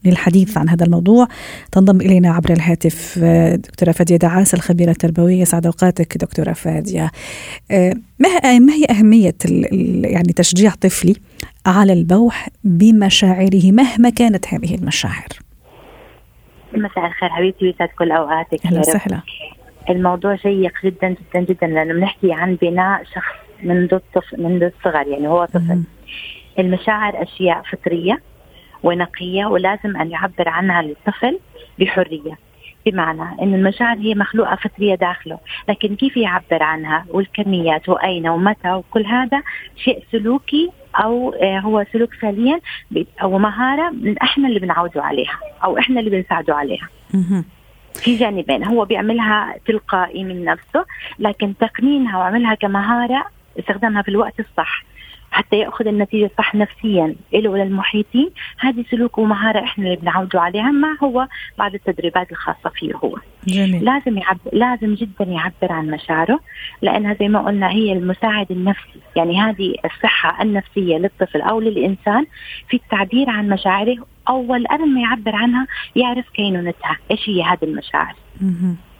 للحديث 0.04 0.58
عن 0.58 0.68
هذا 0.68 0.84
الموضوع. 0.84 1.26
تنضم 1.72 2.00
إلينا 2.00 2.30
عبر 2.32 2.52
الهاتف 2.52 3.18
دكتورة 3.54 3.92
فادية 3.92 4.16
دعاس 4.16 4.54
الخبيرة 4.54 4.90
التربوية. 4.90 5.44
سعد 5.44 5.66
أوقاتك 5.66 6.18
دكتورة 6.18 6.52
فادية. 6.52 7.10
ما 8.18 8.58
ما 8.58 8.72
هي 8.72 8.84
أهمية 8.90 9.34
يعني 10.02 10.32
تشجيع 10.32 10.70
طفلي 10.70 11.14
على 11.66 11.92
البوح 11.92 12.48
بمشاعره 12.64 13.72
مهما 13.72 14.10
كانت 14.10 14.54
هذه 14.54 14.74
المشاعر؟ 14.74 15.28
مساء 16.74 17.06
الخير 17.06 17.28
حبيبتي 17.28 17.64
ويسعد 17.64 17.88
كل 17.98 18.10
أوقاتك. 18.10 18.66
أهلا 18.66 18.80
وسهلا. 18.80 19.20
الموضوع 19.90 20.36
شيق 20.36 20.72
جدا 20.84 21.08
جدا 21.08 21.40
جدا 21.40 21.66
لأنه 21.66 21.94
بنحكي 21.94 22.32
عن 22.32 22.58
بناء 22.62 23.04
شخص 23.04 23.62
منذ 23.62 23.94
الطفل 23.94 24.42
منذ 24.42 24.62
الصغر 24.62 25.06
يعني 25.08 25.28
هو 25.28 25.44
طفل. 25.44 25.82
المشاعر 26.58 27.22
أشياء 27.22 27.62
فطرية 27.72 28.20
ونقية 28.82 29.46
ولازم 29.46 29.96
أن 29.96 30.10
يعبر 30.10 30.48
عنها 30.48 30.80
الطفل 30.80 31.38
بحرية. 31.78 32.38
بمعنى 32.86 33.42
أن 33.42 33.54
المشاعر 33.54 33.96
هي 33.98 34.14
مخلوقة 34.14 34.56
فطرية 34.56 34.94
داخله 34.94 35.38
لكن 35.68 35.96
كيف 35.96 36.16
يعبر 36.16 36.62
عنها 36.62 37.04
والكميات 37.08 37.88
وأين 37.88 38.28
ومتى 38.28 38.72
وكل 38.72 39.06
هذا 39.06 39.42
شيء 39.76 40.04
سلوكي 40.12 40.70
أو 40.96 41.34
هو 41.42 41.84
سلوك 41.92 42.14
فعليا 42.14 42.60
أو 43.22 43.38
مهارة 43.38 43.92
إحنا 44.22 44.48
اللي 44.48 44.60
بنعوده 44.60 45.02
عليها 45.02 45.38
أو 45.64 45.78
إحنا 45.78 46.00
اللي 46.00 46.10
بنساعده 46.10 46.54
عليها. 46.54 46.88
في 47.94 48.16
جانبين 48.16 48.64
هو 48.64 48.84
بيعملها 48.84 49.54
تلقائي 49.66 50.24
من 50.24 50.44
نفسه 50.44 50.84
لكن 51.18 51.54
تقنينها 51.60 52.18
وعملها 52.18 52.54
كمهارة 52.54 53.24
استخدامها 53.58 54.02
في 54.02 54.08
الوقت 54.08 54.40
الصح. 54.40 54.84
حتى 55.32 55.56
يأخذ 55.56 55.86
النتيجة 55.86 56.26
الصح 56.26 56.54
نفسيا. 56.54 57.14
له 57.32 57.50
وللمحيطين 57.50 58.30
هذه 58.58 58.84
سلوك 58.90 59.18
ومهارة 59.18 59.64
إحنا 59.64 59.84
اللي 59.84 59.96
بنعودوا 59.96 60.40
عليها 60.40 60.70
ما 60.70 60.96
هو 61.02 61.28
بعض 61.58 61.74
التدريبات 61.74 62.32
الخاصة 62.32 62.70
فيه 62.74 62.94
هو. 62.94 63.16
جميل. 63.46 63.84
لازم 63.84 64.18
يعبر 64.18 64.50
لازم 64.52 64.94
جدا 64.94 65.24
يعبر 65.24 65.72
عن 65.72 65.90
مشاعره 65.90 66.40
لأنها 66.82 67.14
زي 67.14 67.28
ما 67.28 67.46
قلنا 67.46 67.70
هي 67.70 67.92
المساعد 67.92 68.46
النفسي. 68.50 69.00
يعني 69.16 69.40
هذه 69.40 69.74
الصحة 69.84 70.42
النفسية 70.42 70.96
للطفل 70.96 71.40
أو 71.40 71.60
للإنسان 71.60 72.26
في 72.68 72.76
التعبير 72.76 73.30
عن 73.30 73.48
مشاعره 73.48 73.96
أول 74.28 74.66
قبل 74.66 74.88
ما 74.88 75.00
يعبر 75.00 75.36
عنها 75.36 75.66
يعرف 75.96 76.28
كينونتها 76.28 76.96
إيش 77.10 77.28
هي 77.28 77.42
هذه 77.42 77.64
المشاعر. 77.64 78.14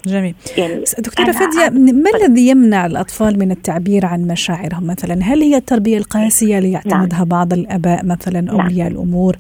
جميل. 0.07 0.35
يعني 0.59 0.85
دكتورة 0.99 1.33
فادية 1.33 1.79
ما 1.79 2.11
الذي 2.15 2.49
يمنع 2.49 2.87
الأطفال 2.87 3.39
من 3.39 3.51
التعبير 3.51 4.07
عن 4.07 4.27
مشاعرهم 4.27 4.87
مثلا؟ 4.87 5.19
هل 5.23 5.43
هي 5.43 5.57
التربية 5.57 5.99
القاسية 5.99 6.59
اللي 6.59 6.73
يعتمدها 6.73 7.19
نعم. 7.19 7.29
بعض 7.29 7.53
الآباء 7.53 8.07
مثلا 8.07 8.51
أولياء 8.51 8.89
نعم. 8.89 8.97
الأمور؟ 8.97 9.37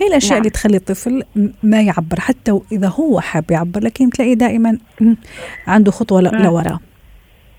ما 0.00 0.06
الأشياء 0.06 0.32
نعم. 0.32 0.40
اللي 0.40 0.50
تخلي 0.50 0.76
الطفل 0.76 1.22
ما 1.62 1.82
يعبر 1.82 2.20
حتى 2.20 2.60
إذا 2.72 2.88
هو 2.88 3.20
حاب 3.20 3.50
يعبر 3.50 3.80
لكن 3.80 4.10
تلاقيه 4.10 4.34
دائما 4.34 4.78
عنده 5.66 5.90
خطوة 5.90 6.20
لورا. 6.20 6.78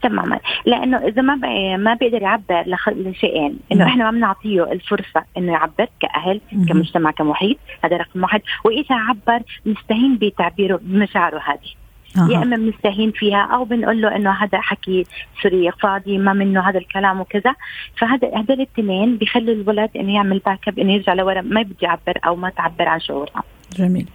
تماما. 0.03 0.39
لأنه 0.65 0.97
إذا 0.97 1.21
ما 1.21 1.35
ما 1.77 1.93
بيقدر 1.93 2.21
يعبر 2.21 2.63
لشيئين. 2.87 3.59
إنه 3.71 3.85
إحنا 3.85 4.11
ما 4.11 4.17
بنعطيه 4.17 4.71
الفرصة 4.71 5.23
إنه 5.37 5.51
يعبر 5.51 5.87
كأهل 5.99 6.41
كمجتمع 6.69 7.11
كمحيط. 7.11 7.57
هذا 7.83 7.97
رقم 7.97 8.23
واحد. 8.23 8.41
وإذا 8.65 8.95
عبر 8.95 9.43
نستهين 9.65 10.17
بتعبيره 10.21 10.79
بمشاعره 10.83 11.41
هذه. 11.45 11.86
يا 12.17 12.43
إما 12.43 12.55
بنستهين 12.55 13.11
فيها 13.11 13.49
أو 13.53 13.63
بنقول 13.63 14.01
له 14.01 14.15
إنه 14.15 14.31
هذا 14.31 14.61
حكي 14.61 15.05
sorry 15.43 15.71
فاضي 15.71 16.17
ما 16.17 16.33
منه 16.33 16.69
هذا 16.69 16.77
الكلام 16.77 17.21
وكذا. 17.21 17.55
فهذا 17.99 18.27
هذول 18.27 18.61
الاثنين 18.61 19.17
بيخلوا 19.17 19.55
الولد 19.55 19.89
إنه 19.95 20.15
يعمل 20.15 20.39
back 20.45 20.67
up 20.67 20.79
إنه 20.79 20.93
يرجع 20.93 21.13
لورا 21.13 21.41
ما 21.41 21.61
بده 21.61 21.75
يعبر 21.81 22.19
أو 22.25 22.35
ما 22.35 22.49
تعبر 22.49 22.87
عن 22.87 22.99
شعورها 22.99 23.43
جميل. 23.77 24.05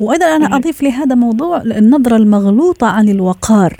وأيضا 0.00 0.36
أنا 0.36 0.56
أضيف 0.56 0.82
لهذا 0.82 1.14
موضوع 1.14 1.56
النظرة 1.56 2.16
المغلوطة 2.16 2.86
عن 2.86 3.08
الوقار. 3.08 3.76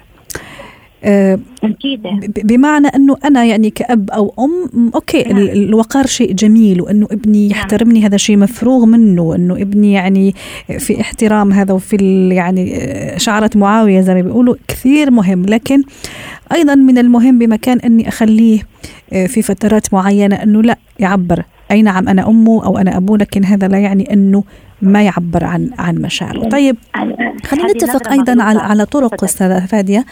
أكيد. 1.04 2.02
بمعنى 2.45 2.88
أنه 2.88 3.16
أنا 3.25 3.45
يعني 3.45 3.71
كأب 3.71 4.11
أو 4.11 4.35
أم 4.38 4.90
okay 4.95 5.23
نعم. 5.23 5.38
الوقار 5.38 6.07
شيء 6.07 6.33
جميل 6.33 6.83
وأنه 6.83 7.07
ابني 7.11 7.49
نعم. 7.49 7.59
يحترمني 7.59 8.07
هذا 8.07 8.16
شيء 8.16 8.37
مفروغ 8.37 8.85
منه 8.85 9.35
انه 9.35 9.54
ابني 9.54 9.92
يعني 9.92 10.35
في 10.78 11.00
احترام 11.00 11.52
هذا 11.52 11.75
وفي 11.75 11.97
يعني 12.33 12.90
شعرة 13.16 13.50
معاوية 13.54 14.00
زي 14.00 14.14
ما 14.14 14.21
بيقولوا 14.21 14.54
كثير 14.69 15.11
مهم 15.11 15.47
لكن 15.47 15.83
أيضا 16.52 16.75
من 16.75 16.99
المهم 16.99 17.38
بمكان 17.38 17.80
أني 17.80 18.09
أخليه 18.09 18.62
في 19.11 19.42
فترات 19.42 19.95
معينة 19.95 20.37
أنه 20.37 20.62
لا 20.62 20.78
يعبر 20.99 21.42
أي 21.71 21.83
نعم 21.83 22.09
أنا 22.09 22.28
أمه 22.28 22.64
أو 22.64 22.78
أنا 22.78 22.97
أبوه 22.97 23.19
لكن 23.19 23.45
هذا 23.45 23.69
لا 23.69 23.78
يعني 23.78 24.12
أنه 24.12 24.45
ما 24.83 25.03
يعبر 25.03 25.45
عن 25.45 25.71
عن 25.79 25.95
مشاعره 25.95 26.49
طيب 26.49 26.77
خلينا 27.45 27.73
نتفق 27.73 28.13
أيضا 28.13 28.43
على 28.43 28.61
على 28.61 28.87
طرق 28.87 29.25
أستاذة 29.25 29.67
فادية 29.67 30.05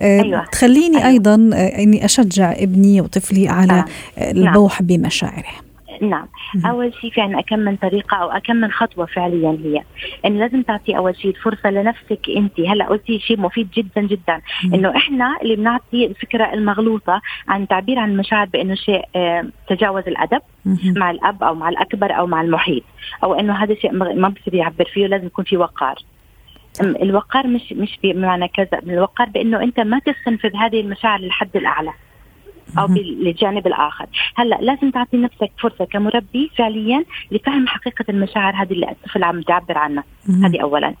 أيوة. 0.00 0.44
تخليني 0.44 0.96
أيوة. 0.96 1.08
أيضا 1.08 1.34
إني 1.54 2.04
أشجع 2.04 2.52
ابني 2.52 3.00
وطفلي 3.00 3.48
على 3.48 3.66
نعم. 3.66 3.86
البوح 4.18 4.82
بمشاعره 4.82 5.63
نعم. 6.02 6.28
أول 6.66 6.94
شيء 7.00 7.10
في 7.10 7.20
عندنا 7.20 7.40
كم 7.40 7.58
من 7.58 7.76
طريقة 7.76 8.16
أو 8.16 8.40
كم 8.40 8.56
من 8.56 8.70
خطوة 8.70 9.06
فعليا 9.06 9.58
هي. 9.64 9.82
انه 10.24 10.38
لازم 10.38 10.62
تعطي 10.62 10.96
أول 10.96 11.16
شيء 11.16 11.30
الفرصة 11.30 11.70
لنفسك 11.70 12.20
أنت. 12.36 12.60
هلأ 12.60 12.88
قلتي 12.88 13.18
شيء 13.18 13.40
مفيد 13.40 13.70
جدا 13.70 14.00
جدا. 14.00 14.40
إنه 14.64 14.96
إحنا 14.96 15.36
اللي 15.42 15.56
بنعطي 15.56 16.06
الفكرة 16.06 16.52
المغلوطة 16.52 17.22
عن 17.48 17.62
التعبير 17.62 17.98
عن 17.98 18.10
المشاعر 18.10 18.46
بإنه 18.46 18.74
شيء 18.74 19.02
تجاوز 19.68 20.02
الأدب 20.06 20.40
مع 20.84 21.10
الأب 21.10 21.42
أو 21.42 21.54
مع 21.54 21.68
الأكبر 21.68 22.18
أو 22.18 22.26
مع 22.26 22.40
المحيط. 22.42 22.82
أو 23.24 23.34
إنه 23.34 23.52
هذا 23.52 23.74
شيء 23.74 23.92
ما 23.92 24.28
بصير 24.28 24.54
يعبر 24.54 24.84
فيه 24.84 25.06
لازم 25.06 25.26
يكون 25.26 25.44
في 25.44 25.56
وقار. 25.56 25.96
الوقار 26.80 27.46
مش 27.46 27.72
مش 27.72 27.98
بمعنى 28.02 28.48
كذا. 28.48 28.78
الوقار 28.82 29.28
بإنه 29.28 29.62
أنت 29.62 29.80
ما 29.80 29.98
تستنفذ 29.98 30.56
هذه 30.56 30.80
المشاعر 30.80 31.20
للحد 31.20 31.56
الأعلى. 31.56 31.92
أو 32.78 32.86
بالجانب 32.86 33.66
الآخر. 33.66 34.06
هلأ 34.36 34.58
لازم 34.60 34.90
تعطي 34.90 35.16
نفسك 35.16 35.50
فرصة 35.58 35.84
كمربي 35.84 36.50
فعليا 36.58 37.04
لفهم 37.30 37.66
حقيقة 37.66 38.04
المشاعر 38.08 38.54
هذه 38.54 38.72
اللي 38.72 38.90
الطفل 38.90 39.24
عم 39.24 39.42
تعبر 39.42 39.78
عنها. 39.78 40.04
هذه 40.44 40.62
اولا. 40.62 40.94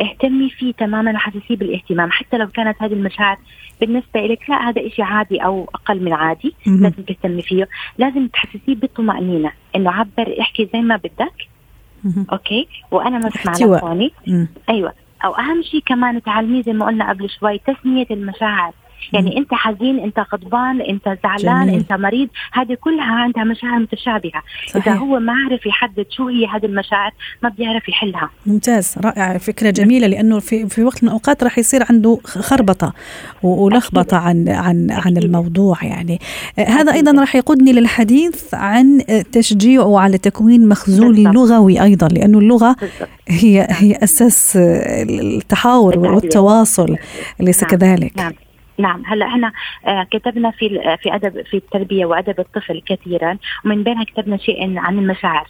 اهتمي 0.00 0.50
فيه 0.50 0.72
تماما 0.72 1.12
وحسسيه 1.12 1.56
بالاهتمام. 1.56 2.10
حتى 2.10 2.36
لو 2.36 2.46
كانت 2.46 2.82
هذه 2.82 2.92
المشاعر 2.92 3.38
بالنسبة 3.80 4.20
لك 4.20 4.50
لا 4.50 4.68
هذا 4.68 4.86
إشي 4.86 5.02
عادي 5.02 5.38
أو 5.44 5.70
أقل 5.74 6.02
من 6.02 6.12
عادي. 6.12 6.54
لازم 6.66 7.02
تهتمي 7.02 7.42
فيه. 7.42 7.68
لازم 7.98 8.26
تحسسيه 8.26 8.74
بالطمأنينة 8.74 9.52
إنه 9.76 9.90
عبر 9.90 10.40
احكي 10.40 10.68
زي 10.72 10.80
ما 10.80 10.96
بدك. 10.96 11.48
أوكي؟ 12.32 12.68
وأنا 12.90 13.18
بسمع 13.18 13.52
لفوني 13.76 14.12
أيوة. 14.68 14.92
أو 15.24 15.32
أهم 15.32 15.62
شيء 15.62 15.82
كمان 15.86 16.22
تعلميه 16.22 16.62
زي 16.62 16.72
ما 16.72 16.86
قلنا 16.86 17.08
قبل 17.08 17.30
شوي 17.30 17.58
تسمية 17.58 18.06
المشاعر. 18.10 18.72
يعني 19.12 19.38
انت 19.38 19.54
حزين 19.54 19.98
انت 19.98 20.18
غضبان 20.32 20.80
انت 20.80 21.18
زعلان 21.22 21.66
جميل. 21.66 21.78
انت 21.78 21.92
مريض 21.92 22.28
هذه 22.52 22.76
كلها 22.80 23.14
عندها 23.14 23.44
مشاعر 23.44 23.78
متشابهة. 23.78 24.42
صحيح. 24.68 24.88
اذا 24.88 24.96
هو 24.96 25.18
ما 25.18 25.32
عرف 25.32 25.66
يحدد 25.66 26.06
شو 26.10 26.28
هي 26.28 26.46
هذه 26.46 26.66
المشاعر 26.66 27.10
ما 27.42 27.48
بيعرف 27.48 27.88
يحلها. 27.88 28.30
ممتاز 28.46 28.94
رائع 29.04 29.38
فكرة 29.38 29.70
جميلة 29.70 30.06
لأنه 30.06 30.38
في 30.38 30.68
في 30.68 30.84
وقت 30.84 31.02
من 31.02 31.08
الأوقات 31.08 31.44
راح 31.44 31.58
يصير 31.58 31.82
عنده 31.90 32.18
خربطة 32.24 32.92
ولخبطة 33.42 34.16
عن 34.16 34.48
عن 34.48 34.90
عن 34.90 35.16
الموضوع 35.16 35.76
يعني. 35.82 36.18
هذا 36.58 36.92
أيضا 36.92 37.20
راح 37.20 37.36
يقودني 37.36 37.72
للحديث 37.72 38.54
عن 38.54 39.00
تشجيعه 39.32 39.98
على 39.98 40.18
تكوين 40.18 40.68
مخزون 40.68 41.32
لغوي 41.32 41.82
أيضا 41.82 42.08
لأنه 42.08 42.38
اللغة 42.38 42.76
هي 43.28 43.66
هي 43.70 43.96
أساس 44.02 44.56
التحاور 44.56 45.98
والتواصل 45.98 46.96
اليس 47.40 47.62
نعم. 47.62 47.70
كذلك. 47.70 48.12
نعم. 48.16 48.32
نعم 48.78 49.02
هلا 49.06 49.26
إحنا 49.26 49.52
آه، 49.86 50.06
كتبنا 50.10 50.50
في 50.50 50.68
في 51.02 51.14
أدب 51.14 51.42
في 51.42 51.56
التربية 51.56 52.06
وأدب 52.06 52.40
الطفل 52.40 52.82
كثيرا 52.86 53.38
ومن 53.64 53.82
بينها 53.82 54.04
كتبنا 54.04 54.36
شيء 54.36 54.78
عن 54.78 54.98
المشاعر. 54.98 55.46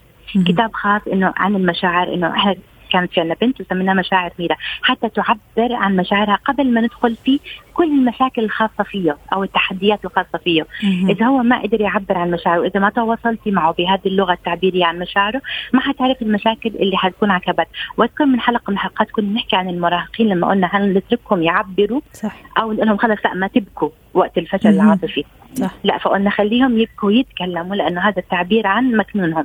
كتاب 0.47 0.73
خاص 0.73 1.03
إنه 1.13 1.35
عن 1.37 1.57
المشاعر 1.57 2.15
إنه 2.15 2.31
إحنا 2.37 2.57
كانت 2.93 3.13
في 3.13 3.21
عندنا 3.21 3.37
بنت 3.41 3.61
وسميناها 3.61 3.95
مشاعر 3.95 4.33
ميرا 4.39 4.57
حتى 4.83 5.09
تعبر 5.09 5.75
عن 5.75 5.97
مشاعرها 5.97 6.39
قبل 6.45 6.75
ما 6.75 6.81
ندخل 6.81 7.17
في 7.25 7.41
كل 7.75 7.85
المشاكل 7.85 8.45
الخاصة 8.45 8.85
فيه 8.85 9.17
أو 9.33 9.45
التحديات 9.45 10.05
الخاصة 10.05 10.39
فيه. 10.45 10.67
إذا 11.09 11.27
هو 11.27 11.43
ما 11.43 11.63
قدر 11.63 11.81
يعبر 11.81 12.19
عن 12.19 12.31
مشاعره 12.31 12.67
إذا 12.67 12.81
ما 12.81 12.91
تواصلتي 12.91 13.51
معه 13.51 13.73
بهذه 13.73 14.07
اللغة 14.07 14.33
التعبيرية 14.33 14.85
عن 14.85 14.99
مشاعره 14.99 15.43
ما 15.73 15.81
حتعرف 15.81 16.23
المشاكل 16.23 16.69
اللي 16.69 16.97
حتكون 16.97 17.31
عكبت 17.31 17.67
واذكر 17.97 18.25
من 18.27 18.41
حلقة 18.41 18.71
من 18.71 18.77
الحلقات 18.77 19.11
كنا 19.11 19.33
نحكي 19.33 19.57
عن 19.57 19.69
المراهقين 19.69 20.29
لما 20.29 20.49
قلنا 20.49 20.71
هل 20.73 20.95
نتركهم 20.95 21.43
يعبروا 21.43 22.01
صح. 22.13 22.37
أو 22.59 22.73
نقول 22.73 22.87
لهم 22.87 22.97
خلص 22.97 23.19
لا 23.25 23.35
ما 23.35 23.47
تبكوا 23.47 23.89
وقت 24.15 24.39
الفشل 24.39 24.69
العاطفي. 24.69 25.25
صح. 25.55 25.71
لا 25.85 25.99
فقلنا 25.99 26.31
خليهم 26.31 26.79
يبكوا 26.79 27.09
ويتكلموا 27.09 27.77
لأنه 27.77 28.01
هذا 28.01 28.19
التعبير 28.19 28.67
عن 28.67 28.97
مكنونهم. 28.97 29.45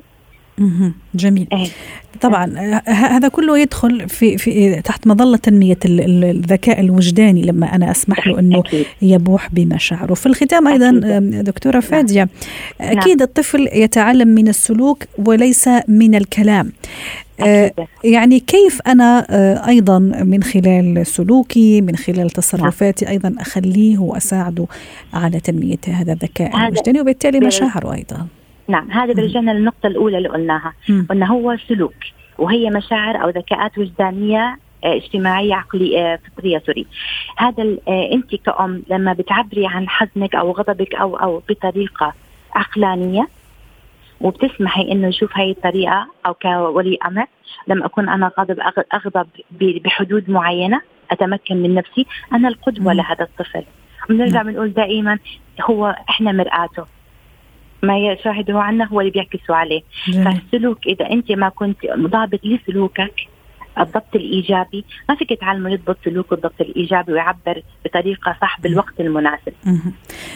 جميل 1.15 1.47
أيه. 1.53 1.67
طبعا 2.21 2.81
هذا 2.87 3.27
كله 3.27 3.59
يدخل 3.59 4.09
في 4.09 4.37
في 4.37 4.81
تحت 4.81 5.07
مظلة 5.07 5.37
تنمية 5.37 5.77
الذكاء 5.85 6.79
الوجداني 6.79 7.41
لما 7.41 7.75
أنا 7.75 7.91
أسمح 7.91 8.27
له 8.27 8.39
إنه 8.39 8.63
يبوح 9.01 9.49
بمشاعره 9.53 10.13
في 10.13 10.25
الختام 10.25 10.67
أيضا 10.67 10.91
دكتورة 11.41 11.73
نعم. 11.73 11.81
فادية 11.81 12.29
أكيد 12.81 13.17
نعم. 13.17 13.21
الطفل 13.21 13.69
يتعلم 13.73 14.27
من 14.27 14.47
السلوك 14.47 15.03
وليس 15.25 15.69
من 15.87 16.15
الكلام 16.15 16.71
أكيد. 17.39 17.87
يعني 18.03 18.39
كيف 18.39 18.81
أنا 18.87 19.25
أيضا 19.67 19.99
من 19.99 20.43
خلال 20.43 21.07
سلوكي 21.07 21.81
من 21.81 21.95
خلال 21.95 22.29
تصرفاتي 22.29 23.05
نعم. 23.05 23.13
أيضا 23.13 23.35
أخليه 23.39 23.97
وأساعده 23.97 24.65
على 25.13 25.39
تنمية 25.39 25.77
هذا 25.87 26.13
الذكاء 26.13 26.67
الوجداني 26.67 27.01
وبالتالي 27.01 27.39
مشاعره 27.39 27.93
أيضا 27.93 28.27
نعم 28.67 28.91
هذا 28.91 29.13
بيرجعنا 29.13 29.51
للنقطة 29.51 29.88
الأولى 29.88 30.17
اللي 30.17 30.29
قلناها 30.29 30.74
قلنا 31.09 31.25
هو 31.25 31.57
سلوك 31.67 31.93
وهي 32.38 32.69
مشاعر 32.69 33.24
أو 33.24 33.29
ذكاءات 33.29 33.77
وجدانية 33.77 34.57
آه، 34.83 34.95
اجتماعية 34.95 35.55
عقلية 35.55 36.13
آه، 36.13 36.19
فطرية 36.27 36.63
سوري. 36.65 36.86
هذا 37.38 37.77
آه، 37.88 38.09
أنت 38.13 38.36
كأم 38.36 38.83
لما 38.89 39.13
بتعبري 39.13 39.67
عن 39.67 39.89
حزنك 39.89 40.36
أو 40.36 40.51
غضبك 40.51 40.95
أو 40.95 41.15
أو 41.15 41.41
بطريقة 41.50 42.13
عقلانية 42.55 43.27
وبتسمحي 44.21 44.91
إنه 44.91 45.07
يشوف 45.07 45.38
هاي 45.38 45.51
الطريقة 45.51 46.07
أو 46.25 46.33
كولي 46.33 46.97
أمر 47.05 47.25
لما 47.67 47.86
اكون 47.86 48.09
أنا 48.09 48.31
غاضب 48.39 48.59
أغضب 48.93 49.27
بحدود 49.59 50.29
معينة 50.29 50.81
أتمكن 51.12 51.57
من 51.57 51.75
نفسي 51.75 52.05
أنا 52.33 52.47
القدوة 52.47 52.93
لهذا 52.93 53.24
الطفل. 53.24 53.63
بنرجع 54.09 54.41
بنقول 54.41 54.74
دائما 54.74 55.19
هو 55.62 55.95
إحنا 56.09 56.31
مرآته. 56.31 56.86
ما 57.84 57.98
يشاهده 57.98 58.60
عنا 58.60 58.88
هو 58.88 59.01
اللي 59.01 59.12
بيعكسوا 59.12 59.55
عليه 59.55 59.81
جميل. 60.07 60.25
فالسلوك 60.25 60.88
إذا 60.88 61.10
أنت 61.12 61.31
ما 61.31 61.50
كنت 61.50 61.77
ضابط 61.98 62.39
لسلوكك 62.43 63.13
الضبط 63.79 64.15
الإيجابي 64.15 64.86
ما 65.10 65.15
فيك 65.15 65.39
تعلمه 65.39 65.69
يضبط 65.69 65.98
سلوكه 66.05 66.34
الضبط 66.34 66.62
الإيجابي 66.62 67.13
ويعبر 67.13 67.62
بطريقة 67.86 68.38
صح 68.41 68.62
بالوقت 68.62 68.99
المناسب. 68.99 69.54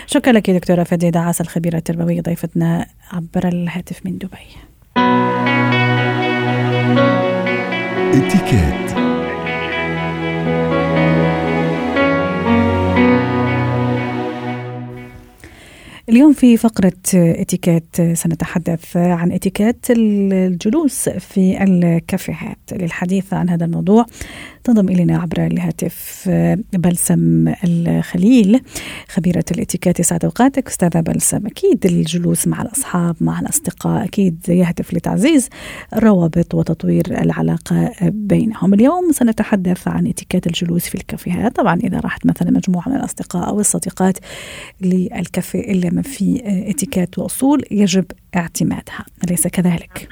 شكرا 0.08 0.34
لك 0.34 0.50
دكتورة 0.50 0.84
فديدة 0.84 1.20
عاصل 1.20 1.44
الخبيرة 1.44 1.78
التربوية 1.78 2.22
ضيفتنا 2.22 2.86
عبر 3.12 3.48
الهاتف 3.48 4.06
من 4.06 4.18
دبي. 4.18 4.48
اتكات 8.14 9.01
اليوم 16.12 16.34
في 16.34 16.58
فقرة 16.58 16.94
اتيكيت 17.16 18.02
سنتحدث 18.14 18.98
عن 18.98 19.32
اتيكيت 19.32 19.86
الجلوس 19.90 21.10
في 21.10 21.64
الكافيهات. 21.64 22.58
للحديث 22.72 23.34
عن 23.34 23.50
هذا 23.50 23.66
الموضوع 23.66 24.06
تنضم 24.64 24.90
إلينا 24.90 25.18
عبر 25.18 25.46
الهاتف 25.46 26.30
بلسم 26.74 27.54
الخليل 27.64 28.62
خبيرة 29.10 29.44
الاتيكيت 29.52 30.00
يسعد 30.00 30.26
أوقاتك. 30.26 30.68
أستاذة 30.68 31.00
بلسم 31.00 31.46
أكيد 31.46 31.86
الجلوس 31.86 32.48
مع 32.48 32.62
الأصحاب 32.62 33.16
مع 33.22 33.40
الأصدقاء 33.40 34.06
أكيد 34.06 34.50
يهدف 34.50 34.94
لتعزيز 34.94 35.50
الروابط 35.94 36.56
وتطوير 36.56 37.22
العلاقة 37.22 37.92
بينهم. 38.02 38.74
اليوم 38.74 39.12
سنتحدث 39.12 39.88
عن 39.88 40.08
اتيكيت 40.08 40.48
الجلوس 40.48 40.86
في 40.86 40.96
الكافيهات. 40.96 41.56
طبعا 41.56 41.80
إذا 41.80 42.00
راحت 42.00 42.26
مثلا 42.26 42.52
مجموعة 42.52 42.90
من 42.90 42.96
الأصدقاء 42.96 43.50
أو 43.50 43.60
الصديقات 43.60 44.18
للكافيه 44.82 45.92
ما 46.01 46.01
في 46.02 46.42
اتيكيت 46.70 47.20
وأصول 47.20 47.64
يجب 47.72 48.06
اعتمادها 48.36 49.06
أليس 49.24 49.48
كذلك؟ 49.48 50.10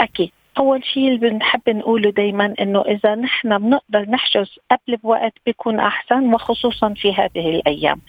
أكيد 0.00 0.30
أول 0.58 0.84
شيء 0.84 1.08
اللي 1.08 1.30
بنحب 1.30 1.60
نقوله 1.68 2.10
دائما 2.10 2.54
إنه 2.60 2.80
إذا 2.80 3.14
نحن 3.14 3.58
بنقدر 3.58 4.10
نحجز 4.10 4.58
قبل 4.70 4.96
بوقت 4.96 5.32
بيكون 5.46 5.80
أحسن 5.80 6.34
وخصوصا 6.34 6.94
في 6.96 7.12
هذه 7.12 7.50
الأيام. 7.50 8.00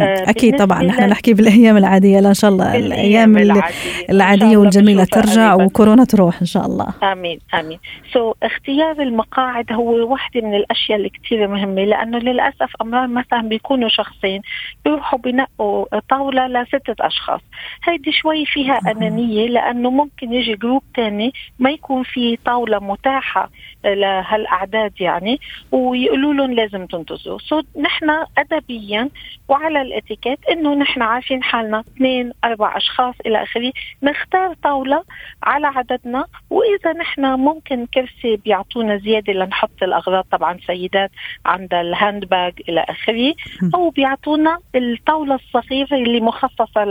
آه 0.00 0.30
أكيد 0.30 0.56
طبعا. 0.56 0.82
نحن 0.82 1.08
نحكي 1.08 1.34
بالأيام 1.34 1.76
العادية 1.76 2.20
لا 2.20 2.28
إن 2.28 2.34
شاء 2.34 2.50
الله 2.50 2.76
الأيام 2.76 3.38
العادية, 3.38 4.06
العادية 4.10 4.56
والجميلة 4.56 5.04
ترجع 5.04 5.54
وكورونا 5.54 6.04
تروح 6.04 6.40
إن 6.40 6.46
شاء 6.46 6.66
الله. 6.66 6.86
آمين 7.02 7.38
آمين. 7.54 7.78
so 8.12 8.32
so, 8.32 8.34
اختيار 8.42 9.02
المقاعد 9.02 9.72
هو 9.72 10.12
واحدة 10.12 10.40
من 10.40 10.54
الأشياء 10.54 10.98
اللي 10.98 11.08
كثير 11.08 11.48
مهمة 11.48 11.84
لأنه 11.84 12.18
للأسف 12.18 12.70
أمرار 12.82 13.06
مثلا 13.06 13.42
بيكونوا 13.42 13.88
شخصين 13.88 14.42
بيروحوا 14.84 15.18
بنقوا 15.18 15.98
طاولة 16.10 16.46
لستة 16.46 16.94
أشخاص. 17.00 17.40
هيدي 17.84 18.12
شوي 18.12 18.46
فيها 18.46 18.80
أنانية 18.90 19.46
لأنه 19.46 19.90
ممكن 19.90 20.32
يجي 20.32 20.54
group 20.54 20.82
ثاني 20.96 21.32
ما 21.58 21.70
يكون 21.70 21.87
يكون 21.88 22.02
في 22.02 22.36
طاولة 22.44 22.78
متاحة 22.78 23.50
لهالأعداد 23.84 25.00
يعني 25.00 25.40
ويقولوا 25.72 26.34
لهم 26.34 26.52
لازم 26.52 26.86
تنتظروا. 26.86 27.38
so 27.38 27.62
نحن 27.80 28.10
ادبيا 28.38 29.08
وعلى 29.48 29.82
الإتيكيت 29.82 30.38
إنه 30.50 30.74
نحن 30.74 31.02
عارفين 31.02 31.42
حالنا. 31.42 31.80
اثنين 31.80 32.32
أربع 32.44 32.76
أشخاص 32.76 33.14
إلى 33.26 33.42
آخره. 33.42 33.72
نختار 34.02 34.54
طاولة 34.62 35.04
على 35.42 35.66
عددنا 35.66 36.24
وإذا 36.50 36.92
نحن 36.92 37.24
ممكن 37.26 37.86
كرسي 37.86 38.36
بيعطونا 38.36 38.96
زيادة 38.96 39.32
لنحط 39.32 39.82
الأغراض 39.82 40.24
طبعا 40.32 40.58
سيدات 40.66 41.10
عند 41.46 41.74
ال 41.74 41.84
hand 41.84 42.24
bag 42.24 42.52
إلى 42.68 42.84
آخره 42.88 43.34
أو 43.74 43.90
بيعطونا 43.90 44.58
الطاولة 44.74 45.34
الصغيرة 45.34 45.94
اللي 45.94 46.20
مخصصة 46.20 46.84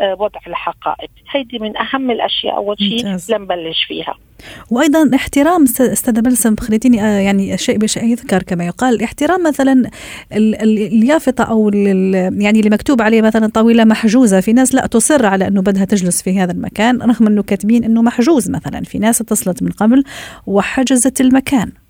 لوضع 0.00 0.40
الحقائب. 0.46 1.10
هيدي 1.30 1.58
من 1.58 1.76
أهم 1.76 2.10
الأشياء 2.10 2.56
أول 2.56 2.78
شيء 2.78 3.16
لنبلش 3.38 3.84
فيها. 3.84 4.14
وأيضا 4.70 5.10
احترام 5.14 5.64
أستاذة 5.80 6.20
بلسم 6.20 6.56
خليتيني 6.56 7.02
آه، 7.02 7.18
يعني 7.18 7.58
شيء 7.58 7.78
بشيء 7.78 8.04
يذكر 8.04 8.42
كما 8.42 8.66
يقال 8.66 9.02
احترام 9.02 9.42
مثلا 9.46 9.90
اليافطة 10.32 11.44
أو 11.44 11.68
يعني 11.68 12.58
اللي 12.58 12.70
مكتوب 12.70 13.02
عليه 13.02 13.22
مثلا 13.22 13.46
طاوله 13.46 13.84
محجوزة 13.84 14.40
في 14.40 14.52
ناس 14.52 14.74
لا 14.74 14.86
تصر 14.86 15.26
على 15.26 15.48
إنه 15.48 15.62
بدها 15.62 15.84
تجلس 15.84 16.22
في 16.22 16.40
هذا 16.40 16.52
المكان 16.52 17.02
رغم 17.02 17.26
إنه 17.26 17.42
كاتبين 17.42 17.84
إنه 17.84 18.02
محجوز 18.02 18.50
مثلا 18.50 18.84
في 18.84 18.98
ناس 18.98 19.20
اتصلت 19.20 19.62
من 19.62 19.70
قبل 19.70 20.04
وحجزت 20.46 21.20
المكان. 21.20 21.81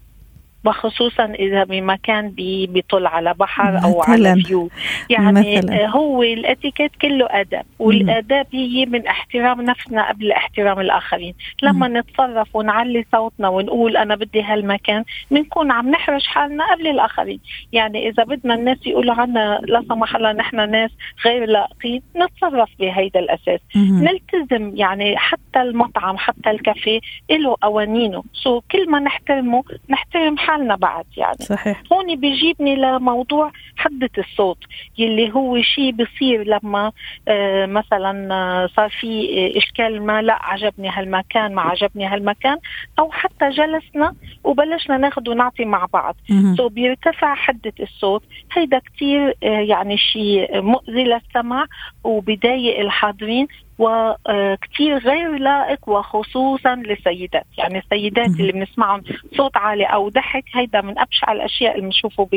وخصوصا 0.64 1.24
إذا 1.24 1.64
بمكان 1.64 2.28
بيطل 2.28 3.06
على 3.06 3.34
بحر 3.34 3.84
أو 3.84 3.98
مثلاً. 4.00 4.12
على 4.12 4.42
فيو 4.42 4.70
يعني 5.10 5.32
مثلاً. 5.32 5.84
آه، 5.84 5.86
هو 5.86 6.22
الاتيكيت 6.22 6.90
كله 7.02 7.26
أدب 7.30 7.62
والاداب 7.78 8.46
هي 8.52 8.86
من 8.86 9.06
احترام 9.06 9.60
نفسنا 9.60 10.08
قبل 10.08 10.32
احترام 10.32 10.80
الآخرين 10.80 11.34
لما 11.62 11.88
نتصرف 11.88 12.56
ونعلي 12.56 13.04
صوتنا 13.12 13.48
ونقول 13.48 13.96
أنا 13.96 14.14
بدي 14.14 14.42
هالمكان 14.42 15.04
بنكون 15.30 15.70
عم 15.70 15.90
نحرج 15.90 16.22
حالنا 16.26 16.64
قبل 16.72 16.86
الآخرين 16.86 17.40
يعني 17.72 18.08
إذا 18.08 18.24
بدنا 18.24 18.54
الناس 18.54 18.78
يقولوا 18.86 19.14
عنا 19.14 19.60
لا 19.64 19.82
سمح 19.88 20.16
الله 20.16 20.32
نحن 20.32 20.70
ناس 20.70 20.90
غير 21.24 21.44
لائقين 21.44 22.02
نتصرف 22.16 22.68
بهيدا 22.78 23.20
الأساس 23.20 23.60
مهم. 23.74 24.04
نلتزم 24.04 24.76
يعني 24.76 25.16
حتى 25.16 25.60
المطعم 25.60 26.16
حتى 26.18 26.50
الكافيه 26.50 27.00
له 27.30 27.56
قوانينه 27.62 28.22
سو 28.32 28.60
كل 28.60 28.90
ما 28.90 28.98
نحترمه 28.98 29.64
نحترم 29.90 30.36
حالنا 30.36 30.51
بعد 30.56 31.04
يعني. 31.16 31.36
صحيح. 31.40 31.82
هون 31.92 32.16
بيجيبني 32.16 32.76
لموضوع 32.76 33.52
حدة 33.76 34.10
الصوت 34.18 34.58
يلي 34.98 35.34
هو 35.34 35.62
شيء 35.62 35.92
بصير 35.92 36.42
لما 36.42 36.92
آه 37.28 37.66
مثلا 37.66 38.34
آه، 38.34 38.66
صار 38.66 38.90
في 39.00 39.28
آه، 39.54 39.58
إشكال 39.58 40.02
ما 40.02 40.22
لا 40.22 40.38
عجبني 40.42 40.88
هالمكان 40.88 41.54
ما 41.54 41.62
عجبني 41.62 42.06
هالمكان 42.06 42.58
أو 42.98 43.10
حتى 43.10 43.48
جلسنا 43.48 44.14
وبلشنا 44.44 44.96
ناخذ 44.96 45.30
ونعطي 45.30 45.64
مع 45.64 45.86
بعض. 45.92 46.16
سو 46.56 46.68
بيرتفع 46.68 47.34
حدة 47.34 47.72
الصوت. 47.80 48.22
هيدا 48.52 48.78
كتير 48.78 49.34
آه، 49.42 49.46
يعني 49.46 49.96
شيء 49.96 50.60
مؤذي 50.60 51.04
للسمع 51.04 51.66
وبضايق 52.04 52.80
الحاضرين. 52.80 53.46
وكتير 53.78 54.98
غير 54.98 55.36
لائق 55.38 55.88
وخصوصا 55.88 56.74
للسيدات 56.74 57.46
يعني 57.58 57.78
السيدات. 57.78 58.26
اللي 58.26 58.52
بنسمعهم 58.52 59.02
صوت 59.36 59.56
عالي 59.56 59.84
أو 59.84 60.08
ضحك 60.08 60.44
هيدا 60.54 60.80
من 60.80 60.98
أبشع 60.98 61.32
الأشياء 61.32 61.74
اللي 61.74 61.86
بنشوفه 61.86 62.28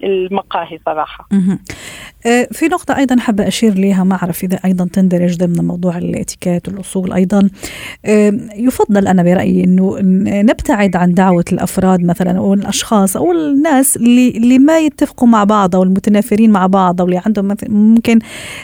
بالمقاهي 0.00 0.78
صراحة. 0.86 1.28
آه، 2.26 2.48
في 2.52 2.66
نقطة 2.66 2.96
أيضا 2.96 3.16
حابة 3.20 3.48
أشير 3.48 3.74
لها 3.74 4.04
ما 4.04 4.14
أعرف 4.14 4.44
إذا 4.44 4.58
أيضا 4.64 4.88
تندرج 4.92 5.36
ضمن 5.36 5.66
موضوع 5.66 5.98
الاتيكيت 5.98 6.68
والأصول 6.68 7.12
أيضا 7.12 7.50
آه، 8.04 8.32
يفضل 8.54 9.08
أنا 9.08 9.22
برأيي 9.22 9.64
أنه 9.64 9.98
نبتعد 10.42 10.96
عن 10.96 11.14
دعوة 11.14 11.44
الأفراد 11.52 12.04
مثلا 12.04 12.38
أو 12.38 12.54
الأشخاص 12.54 13.16
أو 13.16 13.32
الناس 13.32 13.96
اللي, 13.96 14.28
اللي 14.28 14.58
ما 14.58 14.78
يتفقوا 14.78 15.28
مع 15.28 15.44
بعض 15.44 15.76
أو 15.76 15.82
المتنافرين 15.82 16.50
مع 16.50 16.66
بعض 16.66 17.00
أو 17.00 17.06
اللي 17.06 17.22
عندهم 17.26 17.56
ممكن 17.68 18.18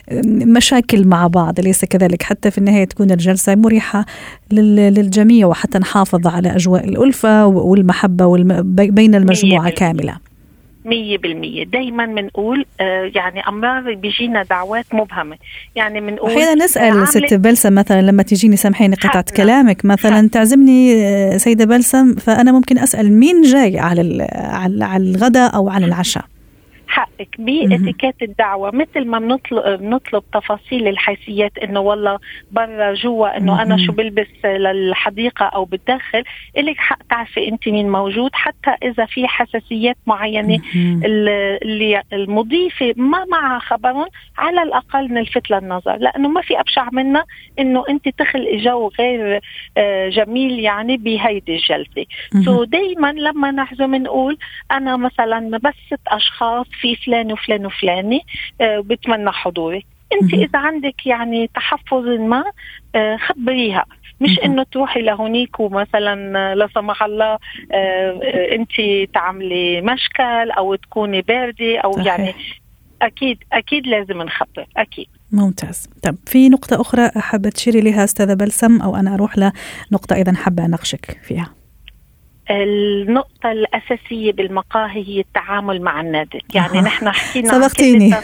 آه، 0.09 0.23
مشاكل 0.27 1.07
مع 1.07 1.27
بعض 1.27 1.59
أليس 1.59 1.85
كذلك 1.85 2.14
حتى 2.23 2.51
في 2.51 2.59
النهاية 2.59 2.85
تكون 2.85 3.11
الجلسة 3.11 3.55
مريحة 3.55 4.07
لل- 4.53 4.95
للجميع 4.95 5.47
وحتى 5.47 5.79
نحافظ 5.79 6.27
على 6.27 6.57
أجواء 6.57 6.85
الألفة 6.89 7.47
والمحبة 7.47 8.27
والم- 8.27 8.63
بي- 8.63 8.91
بين 8.91 9.15
المجموعة. 9.15 9.71
كاملة 9.71 10.17
مية 10.87 11.19
بالمية 11.19 11.65
دايما 11.65 12.07
بنقول 12.07 12.65
آه 12.81 13.11
يعني 13.15 13.41
أمرار 13.49 13.95
بيجينا 13.95 14.43
دعوات 14.43 14.85
مبهمة 14.93 15.37
يعني 15.77 16.01
بنقول 16.01 16.31
أحيانا 16.31 16.65
نسأل 16.65 17.07
عاملة- 17.07 17.11
ست 17.11 17.35
بلسم 17.35 17.75
مثلا 17.75 18.03
لما 18.03 18.23
تجيني 18.23 18.57
سامحيني 18.57 18.97
حقنا. 18.97 19.23
كلامك 19.23 19.85
مثلا 19.85 20.17
حق. 20.23 20.27
تعزمني 20.27 20.95
آه، 21.07 21.37
سيدة 21.37 21.65
بلسم 21.65 22.15
فأنا 22.15 22.53
ممكن 22.53 22.79
أسأل 22.79 23.13
مين 23.13 23.43
جاي 23.43 23.79
على 23.79 24.27
على 24.33 24.85
على 24.85 25.05
الغداء 25.11 25.55
أو 25.55 25.69
على 25.69 25.87
العشاء 25.87 26.25
حقك 26.95 27.29
باتيكيت 27.39 28.23
الدعوة. 28.23 28.71
مثل 28.71 29.05
ما 29.05 29.19
بنطلب 29.19 29.81
بنطلب 29.81 30.23
تفاصيل 30.33 30.89
الحيثيات 30.89 31.59
إنه 31.59 31.81
والله 31.81 32.19
برا 32.53 32.95
جوا 32.95 33.37
إنه 33.37 33.63
أنا. 33.63 33.77
شو 33.87 33.93
بلبس 33.93 34.45
للحديقة 34.45 35.45
أو 35.47 35.65
بالداخل 35.65 36.25
إلك 36.59 36.77
حق 36.77 36.99
تعرفي 37.11 37.49
أنت 37.49 37.69
مين 37.69 37.91
موجود 37.91 38.31
حتى 38.35 38.71
إذا 38.83 39.05
في 39.07 39.29
حساسيات 39.29 39.97
معينة 40.07 40.61
اللي 41.05 42.03
المضيفة 42.13 42.95
ما 42.97 43.25
معها 43.25 43.59
خبرهم 43.59 44.07
على 44.39 44.63
الأقل 44.63 45.13
نلفت 45.13 45.51
للنظر 45.51 45.97
لأنه 45.97 46.29
ما 46.29 46.41
في 46.41 46.61
أبشع 46.61 46.89
منا 46.93 47.25
إنه 47.59 47.85
أنت 47.89 48.09
تخلقي 48.09 48.57
جو 48.57 48.91
غير 48.99 49.41
آه، 49.77 50.09
جميل 50.09 50.59
يعني 50.59 50.97
بهيدي 50.97 51.55
الجلسة. 51.57 52.07
سو 52.45 52.65
دائما 52.65 53.13
لما 53.13 53.51
نعزم 53.51 53.95
نقول 53.95 54.39
أنا 54.71 54.97
مثلا 54.97 55.59
بس 55.59 55.75
ست 55.87 56.01
أشخاص 56.09 56.67
في 56.85 56.97
فلان 56.97 57.33
وفلان 57.33 57.67
وفلاني 57.67 58.21
آه، 58.61 58.81
بتمنى 58.81 59.33
حضورك 59.33 59.85
انت. 60.13 60.35
إذا 60.35 60.59
عندك 60.59 61.07
يعني 61.07 61.51
تحفظ 61.55 62.07
ما 62.07 62.45
آه، 62.95 63.17
خبريها 63.17 63.85
مش. 64.21 64.41
إنه 64.45 64.63
تروحي 64.63 65.03
لهونيك 65.03 65.61
ومثلا 65.61 66.39
آه، 66.39 66.55
لا 66.55 66.69
سمح 66.75 67.03
الله 67.03 67.39
انت 68.53 68.73
تعملي 69.15 69.81
مشكل 69.81 70.51
أو 70.51 70.75
تكوني 70.75 71.23
باردة 71.23 71.79
أو 71.79 71.93
صحيح. 71.93 72.07
يعني 72.07 72.35
أكيد 73.03 73.39
أكيد 73.53 73.87
لازم 73.87 74.23
نخبر 74.23 74.67
أكيد 74.77 75.07
ممتاز 75.33 75.89
طب 76.03 76.17
في 76.27 76.49
نقطة 76.49 76.81
أخرى 76.81 77.11
حابة 77.17 77.49
تشيري 77.51 77.81
لها 77.81 78.05
أستاذة 78.05 78.35
بلسم 78.35 78.83
أو 78.83 78.97
أنا 78.97 79.15
أروح 79.15 79.39
لنقطة 79.39 80.17
أيضا 80.17 80.33
حابة 80.33 80.65
أناقشك 80.65 81.21
فيها 81.23 81.55
النقطة 82.51 83.53
الأساسية 83.53 84.33
بالمقاهي 84.33 85.09
هي 85.09 85.21
التعامل 85.21 85.83
مع 85.83 86.01
النادل 86.01 86.41
يعني 86.55 86.79
آه. 86.79 86.83
نحن 86.83 87.11
حكينا 87.11 87.49
سبقتيني. 87.49 88.15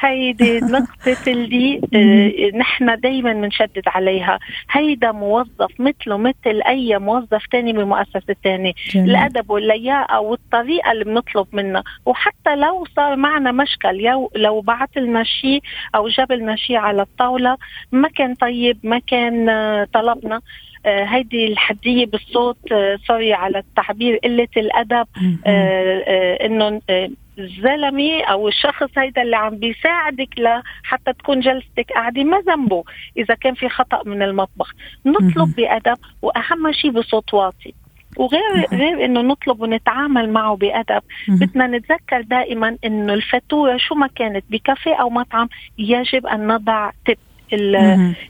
هيدي 0.00 0.60
نقطة 0.60 1.16
اللي 1.26 1.80
آه، 1.94 2.56
نحن 2.56 3.00
دايما 3.00 3.32
بنشدد 3.32 3.82
عليها. 3.86 4.38
هيدا 4.70 5.12
موظف 5.12 5.80
مثله 5.80 6.16
مثل 6.16 6.62
أي 6.68 6.98
موظف 6.98 7.46
تاني 7.50 7.72
بمؤسسة 7.72 8.36
تانية. 8.44 8.72
الأدب 8.94 9.50
واللياقة 9.50 10.20
والطريقة 10.20 10.92
اللي 10.92 11.04
بنطلب 11.04 11.46
منها 11.52 11.82
وحتى 12.06 12.56
لو 12.56 12.86
صار 12.96 13.16
معنا 13.16 13.52
مشكل 13.52 14.02
لو 14.36 14.60
بعت 14.60 14.96
لنا 14.96 15.24
شيء 15.24 15.62
أو 15.94 16.08
جاب 16.08 16.32
لنا 16.32 16.56
شيء 16.56 16.76
على 16.76 17.02
الطاولة 17.02 17.56
ما 17.92 18.08
كان 18.08 18.34
طيب 18.34 18.78
ما 18.82 18.98
كان 18.98 19.48
آه، 19.48 19.88
طلبنا. 19.92 20.40
هيدي 20.86 21.46
الحدية 21.46 22.06
بالصوت 22.06 22.72
آه، 22.72 22.98
سوري 23.06 23.32
على 23.32 23.58
التعبير 23.58 24.16
قلة 24.16 24.48
الأدب 24.56 25.06
مهم. 25.16 25.38
آه، 25.46 26.04
آه، 26.06 26.46
انه 26.46 26.80
آه، 26.90 27.10
الزلمه 27.38 28.22
أو 28.22 28.48
الشخص 28.48 28.98
هيدا 28.98 29.22
اللي 29.22 29.36
عم 29.36 29.56
بيساعدك 29.56 30.28
لحتى 30.38 31.12
تكون 31.12 31.40
جلستك 31.40 31.92
قاعدة 31.94 32.24
ما 32.24 32.40
ذنبه 32.40 32.84
إذا 33.16 33.34
كان 33.34 33.54
في 33.54 33.68
خطأ 33.68 34.02
من 34.06 34.22
المطبخ 34.22 34.74
نطلب. 35.06 35.54
بأدب 35.56 35.96
وأهم 36.22 36.72
شيء 36.72 36.90
بصوت 36.90 37.34
واطي 37.34 37.74
وغير. 38.16 38.66
غير 38.72 39.04
إنه 39.04 39.20
نطلب 39.20 39.60
ونتعامل 39.60 40.30
معه 40.30 40.56
بأدب. 40.56 41.02
بدنا 41.28 41.66
نتذكر 41.66 42.20
دائما 42.20 42.76
إنه 42.84 43.14
الفاتوره 43.14 43.76
شو 43.76 43.94
ما 43.94 44.06
كانت 44.06 44.44
بكافيه 44.50 44.94
أو 44.94 45.10
مطعم 45.10 45.48
يجب 45.78 46.26
أن 46.26 46.46
نضع 46.46 46.90
تب. 47.06 47.16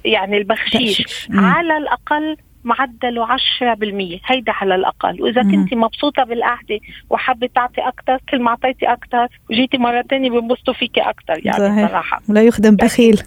يعني 0.05 0.37
البخشيش. 0.37 1.29
على 1.31 1.77
الأقل 1.77 2.37
معدله 2.67 3.27
10% 3.27 4.21
هيدا 4.27 4.53
على 4.53 4.75
الأقل. 4.75 5.23
وإذا 5.23 5.43
مم. 5.43 5.51
كنت 5.65 5.75
مبسوطة 5.75 6.25
بالقعدة 6.25 6.79
وحابة 7.11 7.49
تعطي 7.55 7.81
أكتر 7.81 8.19
كل 8.31 8.43
ما 8.43 8.49
أعطيتي 8.51 8.87
أكتر 8.87 9.27
وجيتي 9.51 9.79
مرة 9.79 10.05
تانية 10.11 10.31
بنبسطوا 10.31 10.75
فيكي 10.75 11.01
أكتر 11.01 11.35
يعني 11.45 11.59
صحيح. 11.59 11.89
صراحة. 11.89 12.23
ولا 12.29 12.43
يخدم 12.43 12.77
بخيل. 12.77 13.23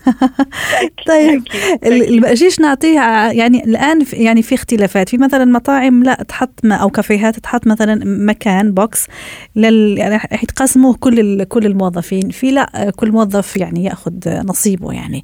طيب 1.08 1.44
البقشيش 1.86 2.60
نعطيه 2.60 3.00
ع- 3.00 3.32
يعني 3.32 3.64
الآن 3.64 4.06
يعني 4.14 4.42
في 4.42 4.56
اختلافات. 4.56 5.10
في 5.10 5.18
مثلا 5.18 5.46
مطاعم 5.46 6.04
لا 6.04 6.14
تحط 6.24 6.60
أو 6.66 6.90
كافيهات 6.90 7.40
تحط 7.40 7.68
مثلا 7.68 8.02
مكان 8.06 8.72
box 8.74 9.08
لل 9.56 9.98
يعني 9.98 10.16
رح 10.16 10.44
يتقسموه 10.44 10.96
كل 11.00 11.44
كل 11.44 11.66
الموظفين. 11.66 12.30
في 12.30 12.52
لا 12.52 12.92
كل 12.96 13.12
موظف 13.12 13.58
يعني 13.58 13.84
يأخذ 13.84 14.14
نصيبه 14.50 14.92
يعني. 14.94 15.24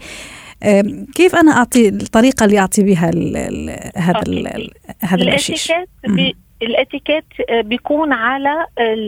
كيف 1.16 1.36
أنا 1.36 1.52
أعطي 1.52 1.90
الطريقة 1.90 2.46
اللي 2.46 2.60
أعطي 2.60 2.84
بها 2.84 3.10
ال- 3.10 3.38
ال- 3.38 3.92
هذا 3.96 4.20
ال- 4.28 4.72
هذا 5.00 5.22
البقشيش 5.24 5.72
الاتيكيت 6.66 7.26
آه، 7.50 7.62
بيكون 7.62 8.14
على 8.14 8.66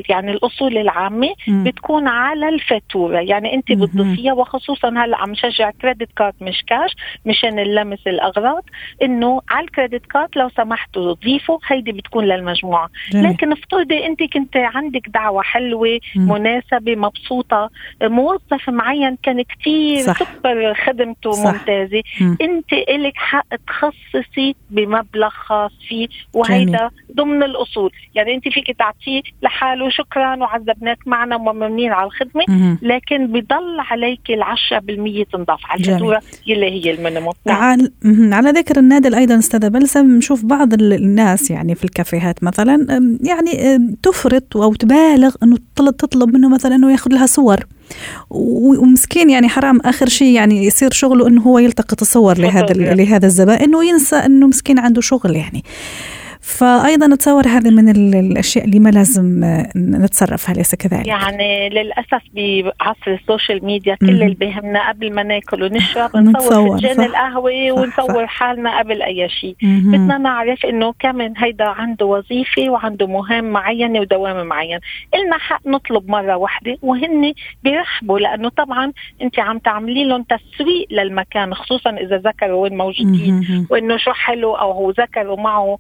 يعني 0.10 0.32
الأصول 0.32 0.78
العامة. 0.78 1.30
بتكون 1.48 2.08
على 2.08 2.50
الفاتورة 2.50 3.20
يعني 3.20 3.54
أنت. 3.54 3.72
بتضيفيها 3.72 4.34
وخصوصا 4.34 4.90
هلأ 4.90 5.18
عم 5.18 5.36
شجع 5.36 5.72
credit 5.82 6.10
card 6.16 6.34
مش 6.42 6.64
كاش 6.68 6.92
مشان 7.26 7.60
اللمس 7.60 8.08
الأغراض 8.08 8.64
إنه 9.04 9.42
على 9.50 9.64
ال 9.66 9.72
credit 9.72 10.06
card 10.06 10.30
لو 10.36 10.50
سمحتوا 10.50 11.14
ضيفوا 11.14 11.58
هيدي 11.68 11.92
بتكون 11.92 12.26
للمجموعه 12.26 12.90
جميل. 13.12 13.30
لكن 13.30 13.52
افترضي 13.52 14.06
أنت 14.06 14.24
كنت 14.34 14.58
عندك 14.58 15.10
دعوة 15.10 15.42
حلوة 15.42 16.00
مم. 16.16 16.32
مناسبة 16.32 16.96
مبسوطة 16.96 17.70
موظف 18.04 18.70
معين 18.70 19.18
كان 19.24 19.42
كتير 19.42 19.98
صح. 20.00 20.20
سوبر 20.20 20.74
خدمته 20.74 21.32
صح. 21.32 21.54
ممتازة 21.54 22.02
مم. 22.22 22.38
أنت 22.42 22.74
إلك 22.74 23.14
حق 23.16 23.48
تخصصي 23.68 24.56
بمبلغ 24.70 25.30
خاص 25.30 25.72
فيه 25.88 26.08
وهيدا 26.34 26.90
ضمن 27.16 27.44
الاصول 27.50 27.92
يعني 28.16 28.36
أنت 28.36 28.48
فيك 28.48 28.78
تعطيه 28.80 29.22
لحاله 29.42 29.90
شكرا 29.90 30.36
وعذبناك 30.36 30.98
معنا 31.06 31.36
وممنين 31.36 31.92
على 31.92 32.06
الخدمة 32.06 32.78
لكن 32.82 33.28
بضل 33.28 33.80
عليك 33.80 34.20
ال 34.30 34.44
10% 35.26 35.32
تنضاف 35.32 35.60
على 35.66 35.80
الفاتوره 35.80 36.22
اللي 36.48 36.86
هي 36.86 36.92
المينيموم 36.92 37.34
نعم. 37.46 37.58
على, 37.58 37.92
على 38.36 38.50
ذكر 38.50 38.80
النادل 38.80 39.16
أيضا 39.16 39.40
أستاذة 39.40 39.68
بلسم 39.68 40.18
نشوف 40.18 40.46
بعض 40.46 40.74
الناس 40.74 41.52
يعني 41.52 41.76
في 41.76 41.84
الكافيهات 41.84 42.44
مثلا 42.44 42.88
يعني 43.24 43.80
تفرط 44.04 44.58
أو 44.58 44.74
تبالغ 44.74 45.36
إنه 45.44 45.58
تطلب 45.76 46.34
منه 46.34 46.50
مثلا 46.50 46.76
إنه 46.76 46.92
ياخذ 46.92 47.14
لها 47.14 47.26
صور. 47.26 47.66
ومسكين 48.30 49.30
يعني 49.30 49.50
حرام 49.50 49.80
آخر 49.80 50.08
شيء 50.10 50.36
يعني 50.36 50.66
يصير 50.66 50.92
شغله 50.92 51.28
إنه 51.28 51.42
هو 51.42 51.60
يلتقط 51.60 52.02
الصور 52.02 52.38
لهذا 52.38 52.74
لهذا 52.74 53.26
الزبائن 53.26 53.76
وينسى 53.76 54.16
إنه 54.16 54.48
مسكين 54.48 54.80
عنده 54.80 55.02
شغل 55.02 55.36
يعني. 55.36 55.64
فايضا 56.48 57.14
اتصور 57.14 57.48
هذه 57.48 57.70
من 57.70 57.90
الأشياء 57.90 58.66
اللي 58.66 58.80
ما 58.80 58.90
لازم 58.90 59.44
نتصرفها 59.76 60.56
أليس 60.56 60.76
كذلك؟ 60.76 61.08
يعني 61.08 61.70
للأسف 61.70 62.22
بعصر 62.36 63.12
ال 63.22 63.28
social 63.28 63.66
media 63.66 63.96
كل 63.96 64.10
اللي 64.10 64.36
بيهمنا 64.36 64.90
قبل 64.90 65.14
ما 65.14 65.24
ناكل 65.24 65.64
ونشرب 65.64 66.18
نصور 66.18 66.80
فنجان 66.80 67.02
القهوة 67.02 67.72
ونصور 67.72 68.28
حالنا 68.28 68.80
قبل 68.80 69.02
أي 69.02 69.30
شيء. 69.30 69.56
بدنا 69.62 70.18
نعرف 70.18 70.66
إنه 70.66 70.94
كمان 71.00 71.34
هيدا 71.38 71.66
عنده 71.66 72.06
وظيفة 72.06 72.70
وعنده 72.70 73.08
مهام 73.08 73.52
معينة 73.52 74.00
ودوام 74.00 74.46
معين. 74.46 74.80
إلنا 75.16 75.38
حق 75.38 75.68
نطلب 75.68 76.10
مرة 76.10 76.36
واحدة 76.36 76.78
وهن 76.82 77.34
بيرحبوا 77.64 78.20
لأنه 78.20 78.50
طبعا 78.50 78.92
أنت 79.22 79.40
عم 79.40 79.60
تعملي 79.60 80.04
لهم 80.06 80.24
تسويق 80.24 80.88
للمكان 80.92 81.54
خصوصا 81.54 81.90
إذا 81.90 82.18
ذكروا 82.18 82.64
وين 82.64 82.78
موجودين 82.78 83.68
وإنه 83.70 83.98
شو 83.98 84.12
حلو 84.12 84.56
أو 84.56 84.72
هو 84.72 84.90
ذكروا 84.90 85.38
معه 85.38 85.78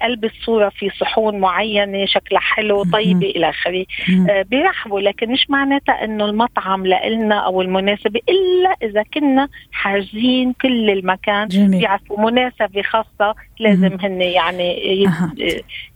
بقلب 0.00 0.24
الصورة 0.24 0.68
في 0.68 0.90
صحون 0.90 1.40
معينة 1.40 2.06
شكلها 2.06 2.40
حلو 2.40 2.82
طيبة 2.92 3.26
إلى 3.30 3.48
آخره. 3.50 3.84
آه 4.30 4.42
بيرحبوا 4.42 5.00
لكن 5.00 5.30
مش 5.30 5.50
معناتها 5.50 6.04
إنه 6.04 6.24
المطعم 6.24 6.86
لنا 6.86 7.34
أو 7.34 7.62
المناسبة 7.62 8.20
إلا 8.28 8.88
إذا 8.90 9.02
كنا 9.14 9.48
حاجزين 9.72 10.52
كل 10.52 10.90
المكان 10.90 11.48
بيعرفوا 11.78 12.30
مناسبة 12.30 12.82
خاصة 12.82 13.34
لازم 13.60 13.96
هن 14.00 14.22
يعني 14.22 15.04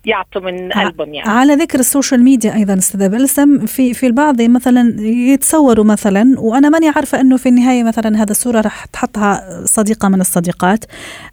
يعطوا 0.06 0.40
من 0.40 0.72
قلبهم 0.72 1.14
يعني. 1.14 1.30
على 1.30 1.54
ذكر 1.54 1.78
ال 1.78 1.85
social 1.85 2.24
media 2.24 2.54
أيضا 2.54 2.74
أستاذة 2.74 3.06
بلسم 3.06 3.66
في 3.66 3.94
في 3.94 4.06
البعض 4.06 4.42
مثلا 4.42 4.94
يتصوروا 5.00 5.84
مثلا 5.84 6.34
وأنا 6.38 6.68
ماني 6.68 6.88
عارفة 6.88 7.20
إنه 7.20 7.36
في 7.36 7.48
النهاية 7.48 7.84
مثلا 7.84 8.16
هذا 8.16 8.30
الصورة 8.30 8.60
راح 8.60 8.84
تحطها 8.84 9.60
صديقة 9.64 10.08
من 10.08 10.20
الصديقات 10.20 10.84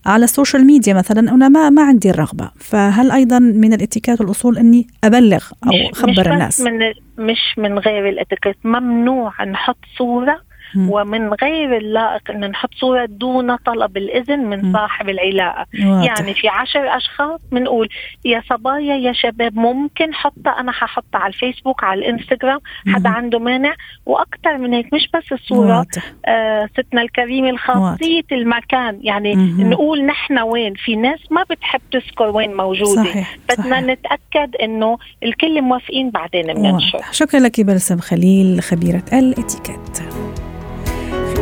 على 0.06 0.24
ال 0.24 0.30
social 0.30 0.66
media 0.66 0.94
مثلا 0.94 1.20
أنا 1.20 1.50
ما 1.50 1.70
ما 1.70 1.84
عندي 1.84 2.10
الرغبة. 2.10 2.52
فهل 2.60 3.12
أيضا 3.12 3.40
من 3.40 3.74
الاتيكيت 3.74 4.22
والأصول 4.22 4.58
إني 4.58 4.88
أبلغ 5.04 5.44
أو 5.64 5.72
أخبر 5.94 6.34
الناس؟ 6.34 6.62
من 6.62 6.80
مش 7.18 7.58
من 7.58 7.80
غير 7.80 8.10
الاتيكيت 8.10 8.58
ممنوع 8.64 9.44
نحط 9.44 9.78
صورة 9.98 10.51
ومن 10.78 11.34
غير 11.34 11.78
اللائق 11.78 12.32
إن 12.32 12.50
نحط 12.50 12.70
صورة 12.74 13.06
دون 13.06 13.56
طلب 13.56 13.98
الإذن 13.98 14.40
من 14.40 14.74
صاحب 14.74 15.10
العلاقة. 15.10 15.66
واضح. 15.86 16.06
يعني 16.06 16.34
في 16.34 16.48
عشر 16.48 16.98
أشخاص 16.98 17.40
بنقول 17.52 17.90
يا 18.26 18.44
صبايا 18.50 18.96
يا 18.96 19.14
شباب 19.14 19.56
ممكن 19.58 20.14
حطها 20.14 20.60
أنا 20.60 20.72
ححطها 20.72 21.20
على 21.20 21.34
الفيسبوك 21.34 21.84
على 21.84 22.00
الإنستغرام 22.00 22.60
حدا 22.88 23.10
عنده 23.10 23.40
مانع. 23.40 23.74
وأكثر 24.06 24.58
من 24.58 24.74
هيك 24.74 24.94
مش 24.94 25.10
بس 25.14 25.32
الصورة 25.32 25.86
آه 26.26 26.70
ستنا 26.80 27.02
الكريمة 27.02 27.50
الخاصية 27.50 28.24
المكان. 28.32 29.00
يعني 29.02 29.36
مم. 29.36 29.70
نقول 29.70 30.06
نحن 30.06 30.40
وين؟ 30.40 30.74
في 30.74 30.96
ناس 30.96 31.20
ما 31.32 31.44
بتحب 31.50 31.82
تذكر 31.92 32.36
وين 32.36 32.58
موجودة. 32.58 33.04
صحيح. 33.04 33.38
بدنا 33.50 33.70
صحيح. 33.70 33.80
نتأكد 33.80 34.56
إنه 34.56 34.98
الكل 35.24 35.62
موافقين 35.62 36.10
بعدين 36.10 36.54
بننشر 36.54 37.00
شكرا 37.12 37.40
لك 37.40 37.62
بلسم 37.62 37.98
خليل 37.98 38.62
خبيرة 38.62 39.04
الاتيكيت 39.14 40.11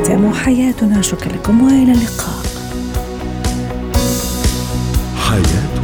ختام 0.09 0.33
حياتنا. 0.33 1.01
شكرا 1.01 1.33
لكم 1.33 1.61
وإلى 1.61 1.91
اللقاء. 1.91 2.39
حياه 5.15 5.78